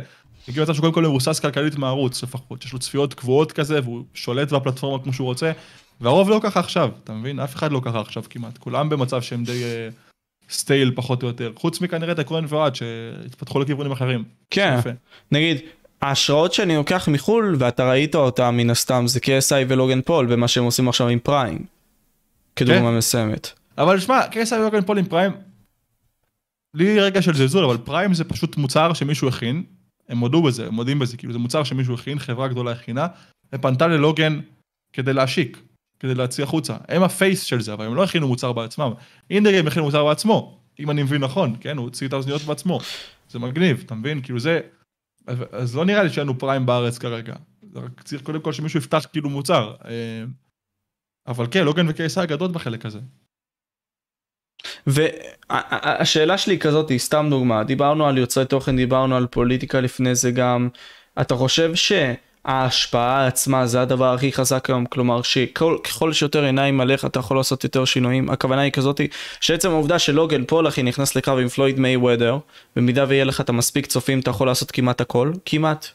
[0.49, 2.65] הגיע למצב שקודם כל מבוסס כלכלית מהערוץ לפחות.
[2.65, 5.53] יש לו צפיות קבועות כזה, והוא שולט בפלטפורמה כמו שהוא רוצה.
[6.01, 7.41] והרוב לא ככה עכשיו, אתה מבין?
[7.41, 8.59] אף אחד לא ככה עכשיו כמעט.
[8.59, 9.89] כולם במצב שהם די אה,
[10.51, 11.53] סטייל פחות או יותר.
[11.57, 14.25] חוץ מכנראה את הכהן ואוהד שהתפתחו לכיוונים אחרים.
[14.51, 14.81] כן.
[15.33, 15.59] נגיד,
[16.03, 20.65] ההשראות שאני לוקח מחו"ל, ואתה ראית אותם מן הסתם, זה KSI ולוגן פול, במה שהם
[20.65, 21.59] עושים עכשיו עם Prime.
[22.57, 22.97] כדוגמה כן.
[22.97, 23.51] מסוימת.
[23.79, 25.33] אבל שמע, KSI ולוגן פול עם Prime,
[26.75, 29.63] בלי רגע של זלזול, אבל Prime זה פשוט מוצר שמישהו הכין,
[30.09, 33.07] הם הודו בזה, הם מודים בזה, כאילו זה מוצר שמישהו הכין, חברה גדולה הכינה,
[33.53, 34.41] ופנתה ללוגן
[34.93, 35.59] כדי להשיק,
[36.01, 36.77] כדי להציע החוצה.
[36.89, 38.93] הם הפייס של זה, אבל הם לא הכינו מוצר בעצמם.
[39.31, 42.81] אינדרגים הכין מוצר בעצמו, אם אני מבין נכון, כן, הוא הוציא את האוזניות בעצמו.
[43.31, 44.23] זה מגניב, אתה מבין?
[44.23, 44.61] כאילו זה...
[45.53, 47.35] אז- לא נראה לי שאין לנו פריים בארץ כרגע.
[47.75, 49.75] רק צריך קודם כל שמישהו יפתח כאילו מוצר.
[49.85, 50.25] אה,
[51.27, 52.99] אבל כן, לוגן וקייסר גדות בחלק הזה.
[54.87, 60.15] והשאלה שלי היא כזאת, היא סתם דוגמה, דיברנו על יוצרי תוכן, דיברנו על פוליטיקה לפני
[60.15, 60.69] זה גם,
[61.21, 61.75] אתה חושב
[62.47, 67.65] שההשפעה עצמה זה הדבר הכי חזק היום, כלומר שככל שיותר עיניים עליך אתה יכול לעשות
[67.65, 69.01] יותר שינויים, הכוונה היא כזאת,
[69.41, 72.39] שעצם העובדה שלוגן פול אחי נכנס לקרב עם פלויד מיי וודר,
[72.77, 75.87] במידה ויהיה לך את המספיק צופים אתה יכול לעשות כמעט הכל, כמעט.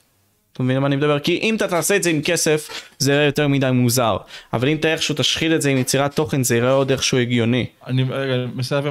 [0.53, 1.19] אתה מבין מה אני מדבר?
[1.19, 4.17] כי אם אתה תעשה את זה עם כסף, זה יראה יותר מדי מוזר.
[4.53, 7.65] אבל אם אתה איכשהו תשחיל את זה עם יצירת תוכן, זה יראה עוד איכשהו הגיוני.
[7.87, 8.05] אני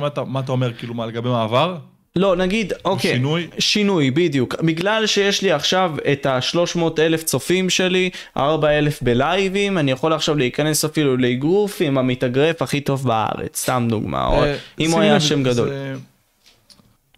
[0.07, 1.77] אתה- מה אתה אומר, כאילו, מה, לגבי מעבר?
[2.17, 3.13] לא, נגיד, אוקיי.
[3.15, 3.47] שינוי?
[3.59, 4.55] שינוי, בדיוק.
[4.63, 10.35] בגלל שיש לי עכשיו את ה-300 אלף צופים שלי, 4 אלף בלייבים, אני יכול עכשיו
[10.37, 14.27] להיכנס אפילו לאגרוף עם המתאגרף הכי טוב בארץ, סתם דוגמה.
[14.27, 15.69] או אה, אם הוא היה שם גדול.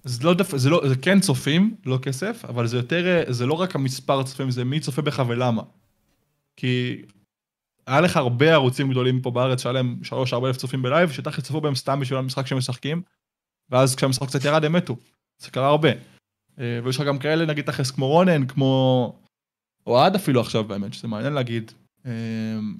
[0.05, 3.47] זה- לא, דף, זה לא, זה כן צופים, לא כסף, אבל זה יותר, אה, זה
[3.47, 5.63] לא רק המספר צופים, זה מי צופה בך ולמה.
[6.57, 6.97] כי
[7.87, 10.13] היה לך הרבה ערוצים גדולים פה בארץ שהיה להם 3-4
[10.47, 13.03] אלף צופים בלייב, שתכף צפו בהם סתם בשביל המשחק שהם משחקים,
[13.73, 14.97] ואז כשהמשחק קצת ירד הם מתו.
[15.43, 15.89] זה קרה הרבה.
[16.59, 19.13] אה, ויש לך גם כאלה, נגיד תכלס כמו רונן, כמו
[19.87, 21.73] אוהד אפילו עכשיו באמת, שזה מעניין להגיד,
[22.07, 22.13] אה,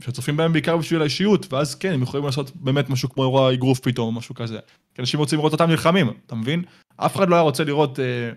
[0.01, 3.81] שצופים בהם בעיקר בשביל האישיות, ואז כן, הם יכולים לעשות באמת משהו כמו אירוע אגרוף
[3.81, 4.59] פתאום, או משהו כזה.
[4.95, 6.63] כי אנשים רוצים לראות אותם נלחמים, אתה מבין?
[6.97, 8.31] אף אחד לא היה רוצה לראות, אה,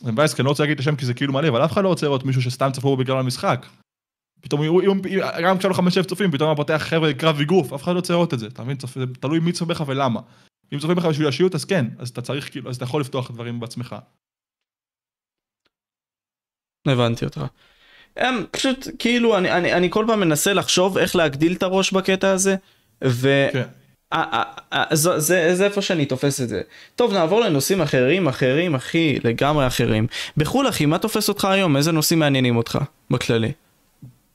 [0.00, 1.72] זה מבאס, כי אני לא רוצה להגיד את השם כי זה כאילו מלא, אבל אף
[1.72, 3.66] אחד לא רוצה לראות מישהו שסתם צפו בגלל המשחק.
[4.40, 4.80] פתאום, יראו-
[5.44, 7.96] גם כשהיו לו חמש אלף צופים, פתאום אתה פותח חבר'ה קרב אגרוף, אף אחד לא
[7.96, 8.76] רוצה לראות את זה, אתה מבין?
[8.94, 10.20] זה תלוי מי צופה בך ולמה.
[10.72, 13.30] אם צופים בך בשביל האישיות, אז כן, אז אתה צריך, כאילו, אז אתה יכול לפתוח
[13.30, 13.96] דברים בעצמך.
[16.86, 17.40] הבנתי אותך.
[18.16, 22.30] הם פשוט כאילו אני, אני, אני כל פעם מנסה לחשוב איך להגדיל את הראש בקטע
[22.30, 22.56] הזה
[23.04, 23.48] ו...
[23.52, 23.68] כן.
[24.12, 24.42] אה, אה,
[24.72, 26.62] אה, זה, זה, זה איפה שאני תופס את זה.
[26.96, 30.06] טוב נעבור לנושאים אחרים אחרים אחי לגמרי אחרים.
[30.36, 32.78] בחו"ל אחי מה תופס אותך היום איזה נושאים מעניינים אותך
[33.10, 33.52] בכללי.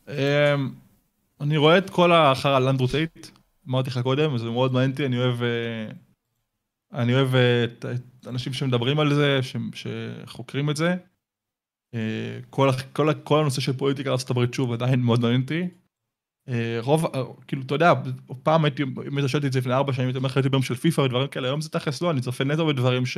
[0.09, 0.13] אמ,
[1.41, 2.11] אני רואה את כל
[2.45, 3.27] לנדרו טייט,
[3.69, 5.35] אמרתי לך קודם, זה מאוד מעניין אותי, אני אוהב...
[6.93, 10.95] אני אוהב אה, את את האנשים שמדברים על זה, ש- שחוקרים את זה.
[11.93, 15.67] אה, כל, כל, כל הנושא של פוליטיקה ארה"ב שוב עדיין מאוד מעניין אותי.
[16.49, 17.05] אה, רוב,
[17.47, 17.93] כאילו, אתה יודע,
[18.43, 20.63] פעם הייתי, אם היית שואל את זה לפני ארבע שנים, הייתי אומר לך הייתי ביום
[20.63, 23.17] של פיפא ודברים כאלה, היום זה תכלס לא, אני צופה נטו בדברים ש...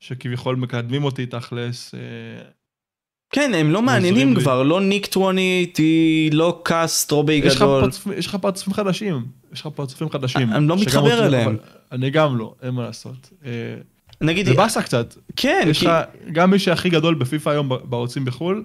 [0.00, 1.94] שכביכול מקדמים אותי תכלס.
[3.32, 4.40] כן הם לא מעניינים לי.
[4.40, 7.90] כבר לא ניק טווניטי לא קסטרובי יש לך גדול.
[8.16, 10.52] יש לך פרצופים חדשים, יש לך פרצופים חדשים.
[10.52, 11.48] אני לא מתחבר אליהם.
[11.48, 13.32] אבל אני גם לא, אין מה לעשות.
[13.44, 13.50] אה,
[14.20, 15.14] נגיד זה באסה קצת.
[15.36, 15.86] כן יש כי...
[15.86, 15.92] לך,
[16.32, 18.64] גם מי שהכי גדול בפיפא היום בערוצים בחו"ל,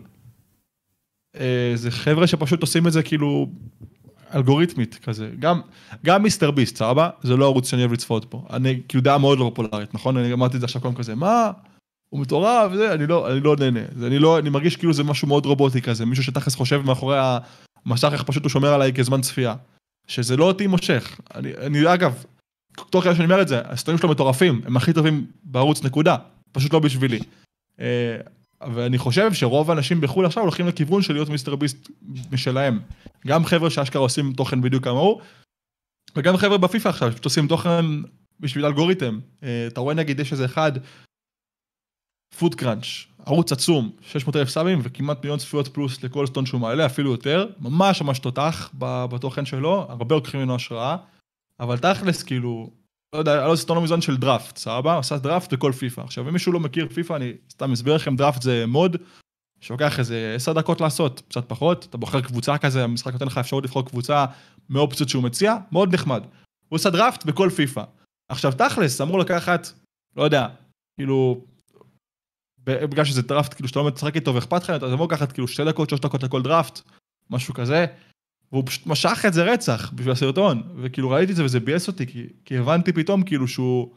[1.39, 3.49] אה, זה חבר'ה שפשוט עושים את זה כאילו
[4.35, 5.29] אלגוריתמית כזה.
[5.39, 5.61] גם,
[6.05, 7.09] גם מיסטר ביסט, סבבה?
[7.23, 8.45] זה לא ערוץ שאני אוהב לצפות בו.
[8.49, 10.17] אני, כאילו דעה מאוד לא פופולרית, נכון?
[10.17, 11.51] אני אמרתי את זה עכשיו קודם כזה, מה?
[12.09, 13.79] הוא מטורף, זה, אני לא, אני לא נהנה.
[13.95, 17.17] זה, אני לא, אני מרגיש כאילו זה משהו מאוד רובוטי כזה, מישהו שתכלס חושב מאחורי
[17.85, 19.55] המסך איך פשוט הוא שומר עליי כזמן צפייה.
[20.07, 21.19] שזה לא אותי מושך.
[21.35, 22.23] אני, אני אגב,
[22.89, 26.15] תוך כדי שאני אומר את זה, הסרטונים שלו מטורפים, הם הכי טובים בערוץ נקודה,
[26.51, 27.19] פשוט לא בשבילי.
[27.79, 28.17] אה,
[28.73, 31.89] ואני חושב שרוב האנשים בחו"ל עכשיו הולכים לכיוון של להיות מיסטר ביסט
[32.31, 32.79] משלהם.
[33.27, 35.21] גם חבר'ה שאשכרה עושים תוכן בדיוק כמוהו,
[36.15, 37.85] וגם חבר'ה בפיפ"א עכשיו, שפשוט עושים תוכן
[38.39, 39.19] בשביל אלגוריתם.
[39.43, 40.71] אה, אתה רואה נגיד יש איזה אחד,
[42.37, 42.85] פוד קראנץ',
[43.25, 47.47] ערוץ עצום, 600 אלף סאבים וכמעט מיליון צפיות פלוס לכל סרטון שהוא מעלה, אפילו יותר,
[47.59, 48.71] ממש ממש תותח
[49.09, 50.97] בתוכן שלו, הרבה לוקחים ממנו השראה,
[51.59, 52.71] אבל תכלס כאילו,
[53.15, 54.99] לא יודע, היה לו סרטון לא מזמן של דראפט, סבבה?
[54.99, 56.01] עשה דראפט בכל פיפא.
[56.01, 58.97] עכשיו, אם מישהו לא מכיר פיפא, אני סתם אסביר לכם, דראפט זה mode
[59.61, 63.63] שלוקח איזה 10 דקות לעשות, קצת פחות, אתה בוחר קבוצה כזה, המשחק נותן לך אפשרות
[63.63, 64.25] לבחור קבוצה
[64.69, 66.23] מאופציות שהוא מציע, מאוד נחמד.
[66.69, 67.83] הוא עושה דראפט בכל פיפא.
[68.29, 69.67] עכשיו, תכלס, אמור לקחת,
[70.15, 70.47] לא יודע,
[70.99, 71.45] כאילו,
[72.63, 75.65] בגלל שזה דראפט, כאילו, שאתה לא משחק איתו ואכפת לך, אז אמור לקחת כאילו שתי
[75.65, 76.81] דקות, שלוש דקות לכל דראפט,
[77.29, 77.85] משהו כזה.
[78.55, 82.07] והוא פשוט משך את זה רצח בשביל הסרטון, וכאילו ראיתי את זה וזה ביאס אותי,
[82.07, 83.95] כי, כי הבנתי פתאום כאילו שהוא,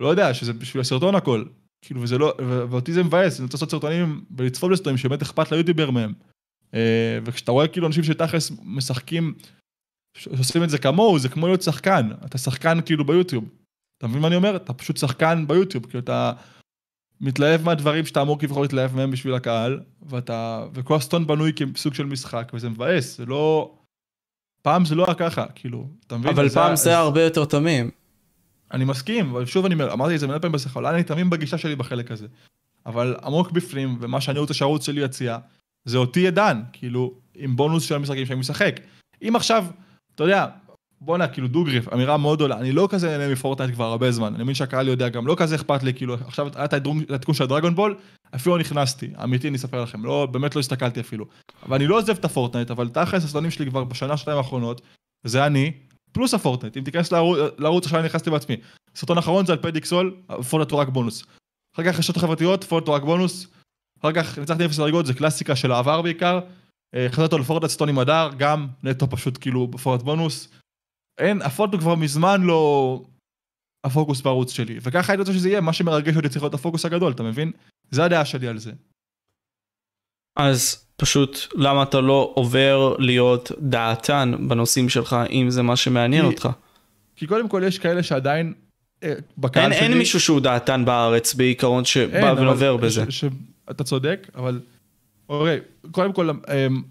[0.00, 1.44] לא יודע, שזה בשביל הסרטון הכל,
[1.82, 5.52] כאילו וזה לא, ו- ואותי זה מבאס, אני רוצה לעשות סרטונים ולצפות בסרטונים שבאמת אכפת
[5.52, 6.12] ליוטיובר מהם.
[6.74, 9.34] אה, וכשאתה רואה כאילו אנשים שתכלס משחקים,
[10.16, 13.44] שעושים את זה כמוהו, זה כמו להיות שחקן, אתה שחקן כאילו ביוטיוב.
[13.98, 14.56] אתה מבין מה אני אומר?
[14.56, 16.32] אתה פשוט שחקן ביוטיוב, כאילו אתה
[17.20, 22.06] מתלהב מהדברים שאתה אמור כביכול להתלהב מהם בשביל הקהל, ואתה, וכל הסטון בנוי כסוג של
[22.06, 23.74] משחק, וזה מבאס, זה לא...
[24.62, 26.32] פעם זה לא היה ככה, כאילו, אתה מבין?
[26.32, 27.90] אבל פעם זה היה הרבה יותר תמים.
[28.72, 31.30] אני מסכים, אבל שוב אני אומר, אמרתי את זה מלא פעמים בשיחה, אולי אני תמים
[31.30, 32.26] בגישה שלי בחלק הזה.
[32.86, 35.38] אבל עמוק בפנים, ומה שאני רוצה שהערוץ שלי יציע,
[35.84, 38.80] זה אותי עדן, כאילו, עם בונוס של המשחקים שאני משחק.
[39.22, 39.66] אם עכשיו,
[40.14, 40.46] אתה יודע,
[41.00, 44.42] בואנה, כאילו דוגרי, אמירה מאוד גדולה, אני לא כזה נהנה מפורטנייט כבר הרבה זמן, אני
[44.42, 46.74] מבין שהקהל יודע, גם לא כזה אכפת לי, כאילו, עכשיו היה את
[47.10, 47.96] התיקון של ה Dragon Ball,
[48.34, 51.26] אפילו לא נכנסתי, אמיתי אני אספר לכם, לא, באמת לא הסתכלתי אפילו.
[51.62, 54.80] אבל אני לא עוזב את הפורטנייט, אבל תכלס הסרטונים שלי כבר בשנה, שנתיים האחרונות,
[55.24, 55.72] זה אני,
[56.12, 57.12] פלוס הפורטנייט, אם תיכנס
[57.58, 58.56] לערוץ, עכשיו אני נכנסתי בעצמי.
[58.94, 61.24] סרטון אחרון זה על פרדיקסול, פורטנייט הוא רק בונוס.
[61.74, 63.46] אחר כך רשתות חברתיות, פורטנייט הוא רק בונוס.
[64.00, 66.40] אחר כך ניצחתי אפס דרגות, זה קלאסיקה של העבר בעיקר.
[66.94, 70.48] אה, חזרתי אותו לפורטנייט סרטון עם הדר, גם נטו פשוט כאילו פורטנייט בונוס.
[71.18, 73.02] אין, הפורטנייט כבר מזמן לא
[73.86, 74.78] הפוקוס בערוץ שלי.
[74.82, 77.52] וככה הייתי רוצה שזה יהיה, מה שמרגש אותי צריך להיות הפוקוס הגדול, אתה מבין?
[77.90, 78.72] זה הדעה שלי על זה.
[80.36, 86.28] אז פשוט למה אתה לא עובר להיות דעתן בנושאים שלך אם זה מה שמעניין כי-
[86.28, 86.48] אותך.
[87.16, 88.54] כי קודם כל יש כאלה שעדיין,
[89.02, 89.88] אה, בקהל אין, שלי...
[89.88, 93.04] אין מישהו שהוא דעתן בארץ בעיקרון שבא אין, ועובר בזה.
[93.10, 93.24] ש- ש-
[93.70, 94.60] אתה צודק, אבל...
[95.28, 95.60] אוקיי,
[95.90, 96.82] קודם כל, אמ,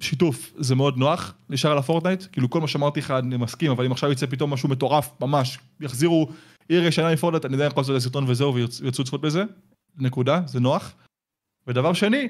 [0.00, 3.84] שיתוף זה מאוד נוח, נשאר על הפורטנייט, כאילו כל מה שאמרתי לך אני מסכים, אבל
[3.84, 6.28] אם עכשיו יצא פתאום משהו מטורף, ממש, יחזירו
[6.68, 9.44] עיר ישנה מפורטנייט, אני עדיין יכול לעשות איזה סרטון וזהו, וירצו לצפות בזה,
[9.98, 10.94] נקודה, זה נוח.
[11.66, 12.28] ודבר שני,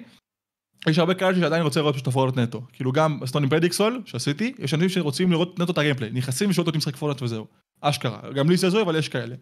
[0.89, 2.63] יש הרבה כאלה שעדיין רוצה לראות פשוט את הפורטנייט נטו.
[2.73, 6.51] כאילו גם הסרטון עם פרדיקסול שעשיתי, יש אנשים שרוצים לראות נטו את ה gameplay, נכנסים
[6.51, 7.47] ושואלים אותי משחק פורטנייט וזהו.
[7.81, 9.37] אשכרה, גם לי זה הזוי, אבל יש כאלה.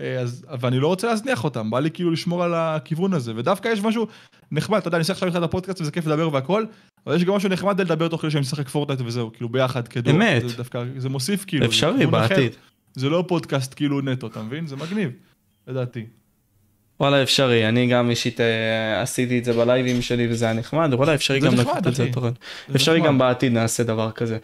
[0.00, 3.68] אה, אז, ואני לא רוצה להזניח אותם, בא לי כאילו לשמור על הכיוון הזה, ודווקא
[3.68, 4.06] יש משהו
[4.52, 6.64] נחמד, אתה יודע, אני עושה עכשיו איתך את הפודקאסט וזה כיף לדבר והכל,
[7.06, 10.14] אבל יש גם משהו נחמד לדבר תוך כדי שאני משחק פורטנייט וזהו, כאילו ביחד כדור.
[10.14, 10.48] אמת.
[10.48, 11.66] זה דווקא, זה מוסיף כאילו.
[11.66, 12.28] אפשרי כיוון אחר.
[12.28, 12.52] בעתיד.
[12.94, 14.66] זה לא פודקאסט כאילו נטו, אתה מבין?
[14.66, 15.10] זה מגניב,
[15.66, 16.06] לדעתי.
[17.00, 21.14] וואלה אפשרי, אני גם אישית אה, עשיתי את זה בלייבים שלי וזה היה נחמד, וואלה
[21.14, 22.04] אפשרי גם נחמד, לקחת את זה.
[22.04, 22.28] לתוכן.
[22.68, 23.08] זה אפשרי נחמד.
[23.08, 24.38] גם בעתיד נעשה דבר כזה.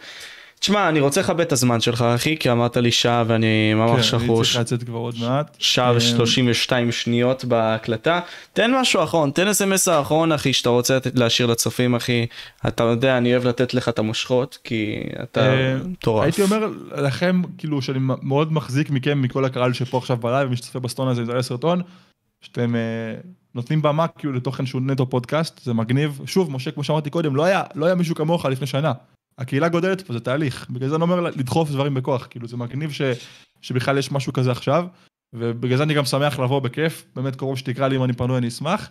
[0.61, 4.17] תשמע, אני רוצה לכבד את הזמן שלך אחי, כי אמרת לי שעה ואני ממש כן,
[4.17, 4.51] אני שחוש.
[4.51, 5.57] צריך לצאת כבר עוד מעט.
[5.59, 8.19] שעה אמ, ו-32 שניות בהקלטה.
[8.53, 12.25] תן משהו אחרון, תן איזה מסר אחרון אחי שאתה רוצה להשאיר לצופים אחי.
[12.67, 16.23] אתה יודע, אני אוהב לתת לך את המושכות, כי אתה אה, מטורף.
[16.23, 20.79] הייתי אומר לכם, כאילו, שאני מאוד מחזיק מכם, מכל הקהל שפה עכשיו בלייב, ומי שצופה
[20.79, 21.81] בסרטון הזה, זה סרטון,
[22.41, 22.81] שאתם אה,
[23.55, 26.21] נותנים במה כאילו לתוכן שהוא נטו פודקאסט, זה מגניב.
[26.25, 28.91] שוב, משה, כמו שאמרתי קודם, לא היה, לא היה מישהו כמוך לפני שנה.
[29.37, 30.67] הקהילה גודלת פה, זה תהליך.
[30.69, 33.01] בגלל זה אני אומר לדחוף דברים בכוח, כאילו, זה מגניב ש,
[33.61, 34.85] שבכלל יש משהו כזה עכשיו,
[35.33, 38.47] ובגלל זה אני גם שמח לבוא בכיף, באמת קרוב שתקרא לי אם אני פנוי, אני
[38.47, 38.89] אשמח.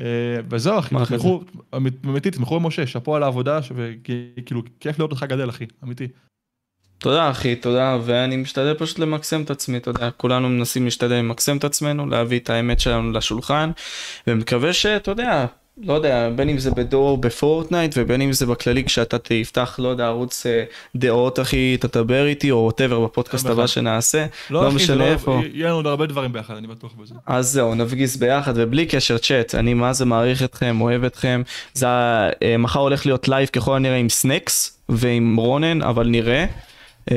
[0.00, 0.04] אה,
[0.50, 1.42] וזהו אחי, תתמכו,
[1.76, 6.08] אמית- אמיתי, תתמכו במשה, שאפו על העבודה, וכאילו, כיף לראות אותך גדל אחי, אמיתי.
[6.98, 11.56] תודה אחי, תודה, ואני משתדל פשוט למקסם את עצמי, אתה יודע, כולנו מנסים להשתדל למקסם
[11.56, 13.70] את עצמנו, להביא את האמת שלנו לשולחן,
[14.26, 15.46] ומקווה שאתה יודע,
[15.82, 20.06] לא יודע, בין אם זה בדור בפורטנייט ובין אם זה בכללי כשאתה תפתח, לא יודע,
[20.06, 20.64] ערוץ אה,
[20.96, 23.68] דעות אחי, תדבר איתי או whatever בפודקאסט הבא בהחלט.
[23.68, 25.40] שנעשה, לא אחי, זה משנה איפה.
[25.52, 27.14] יהיה לנו עוד הרבה דברים ביחד, אני בטוח בזה.
[27.26, 31.42] אז זהו, נפגש ביחד ובלי קשר צ'אט, אני מה זה מעריך אתכם, אוהב אתכם.
[31.72, 36.46] זה אה, מחר הולך להיות לייב ככל הנראה עם סנקס ועם רונן, אבל נראה.
[37.10, 37.16] אה,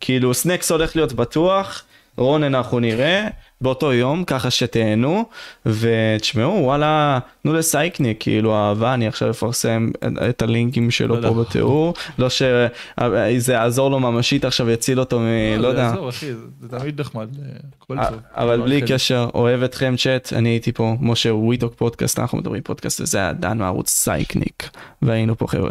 [0.00, 1.84] כאילו סנקס הולך להיות בטוח,
[2.16, 3.26] רונן אנחנו נראה
[3.60, 5.24] באותו יום, ככה שתהנו,
[5.66, 9.90] ותשמעו וואלה, תנו לסייקניק, כאילו אהבה, אני עכשיו אפרסם
[10.30, 11.40] את הלינקים שלו לא פה יודע.
[11.42, 15.24] בתיאור, לא שזה יעזור לו ממשית עכשיו, יציל אותו מ...
[15.58, 15.90] לא יודע.
[15.90, 17.44] עזוב, אחי, זה- זה תמיד נחמד, אה,
[17.82, 18.18] הכל טוב.
[18.34, 18.82] אבל לא, בלי.
[18.82, 23.18] קשר, אוהב אתכם צ'אט, אני הייתי פה, משה We Talk Podcast, אנחנו מדברים פודקאסט, וזה
[23.18, 24.68] היה דן מערוץ סייקניק,
[25.02, 25.70] והיינו פה חבר'ה.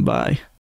[0.00, 0.34] ביי.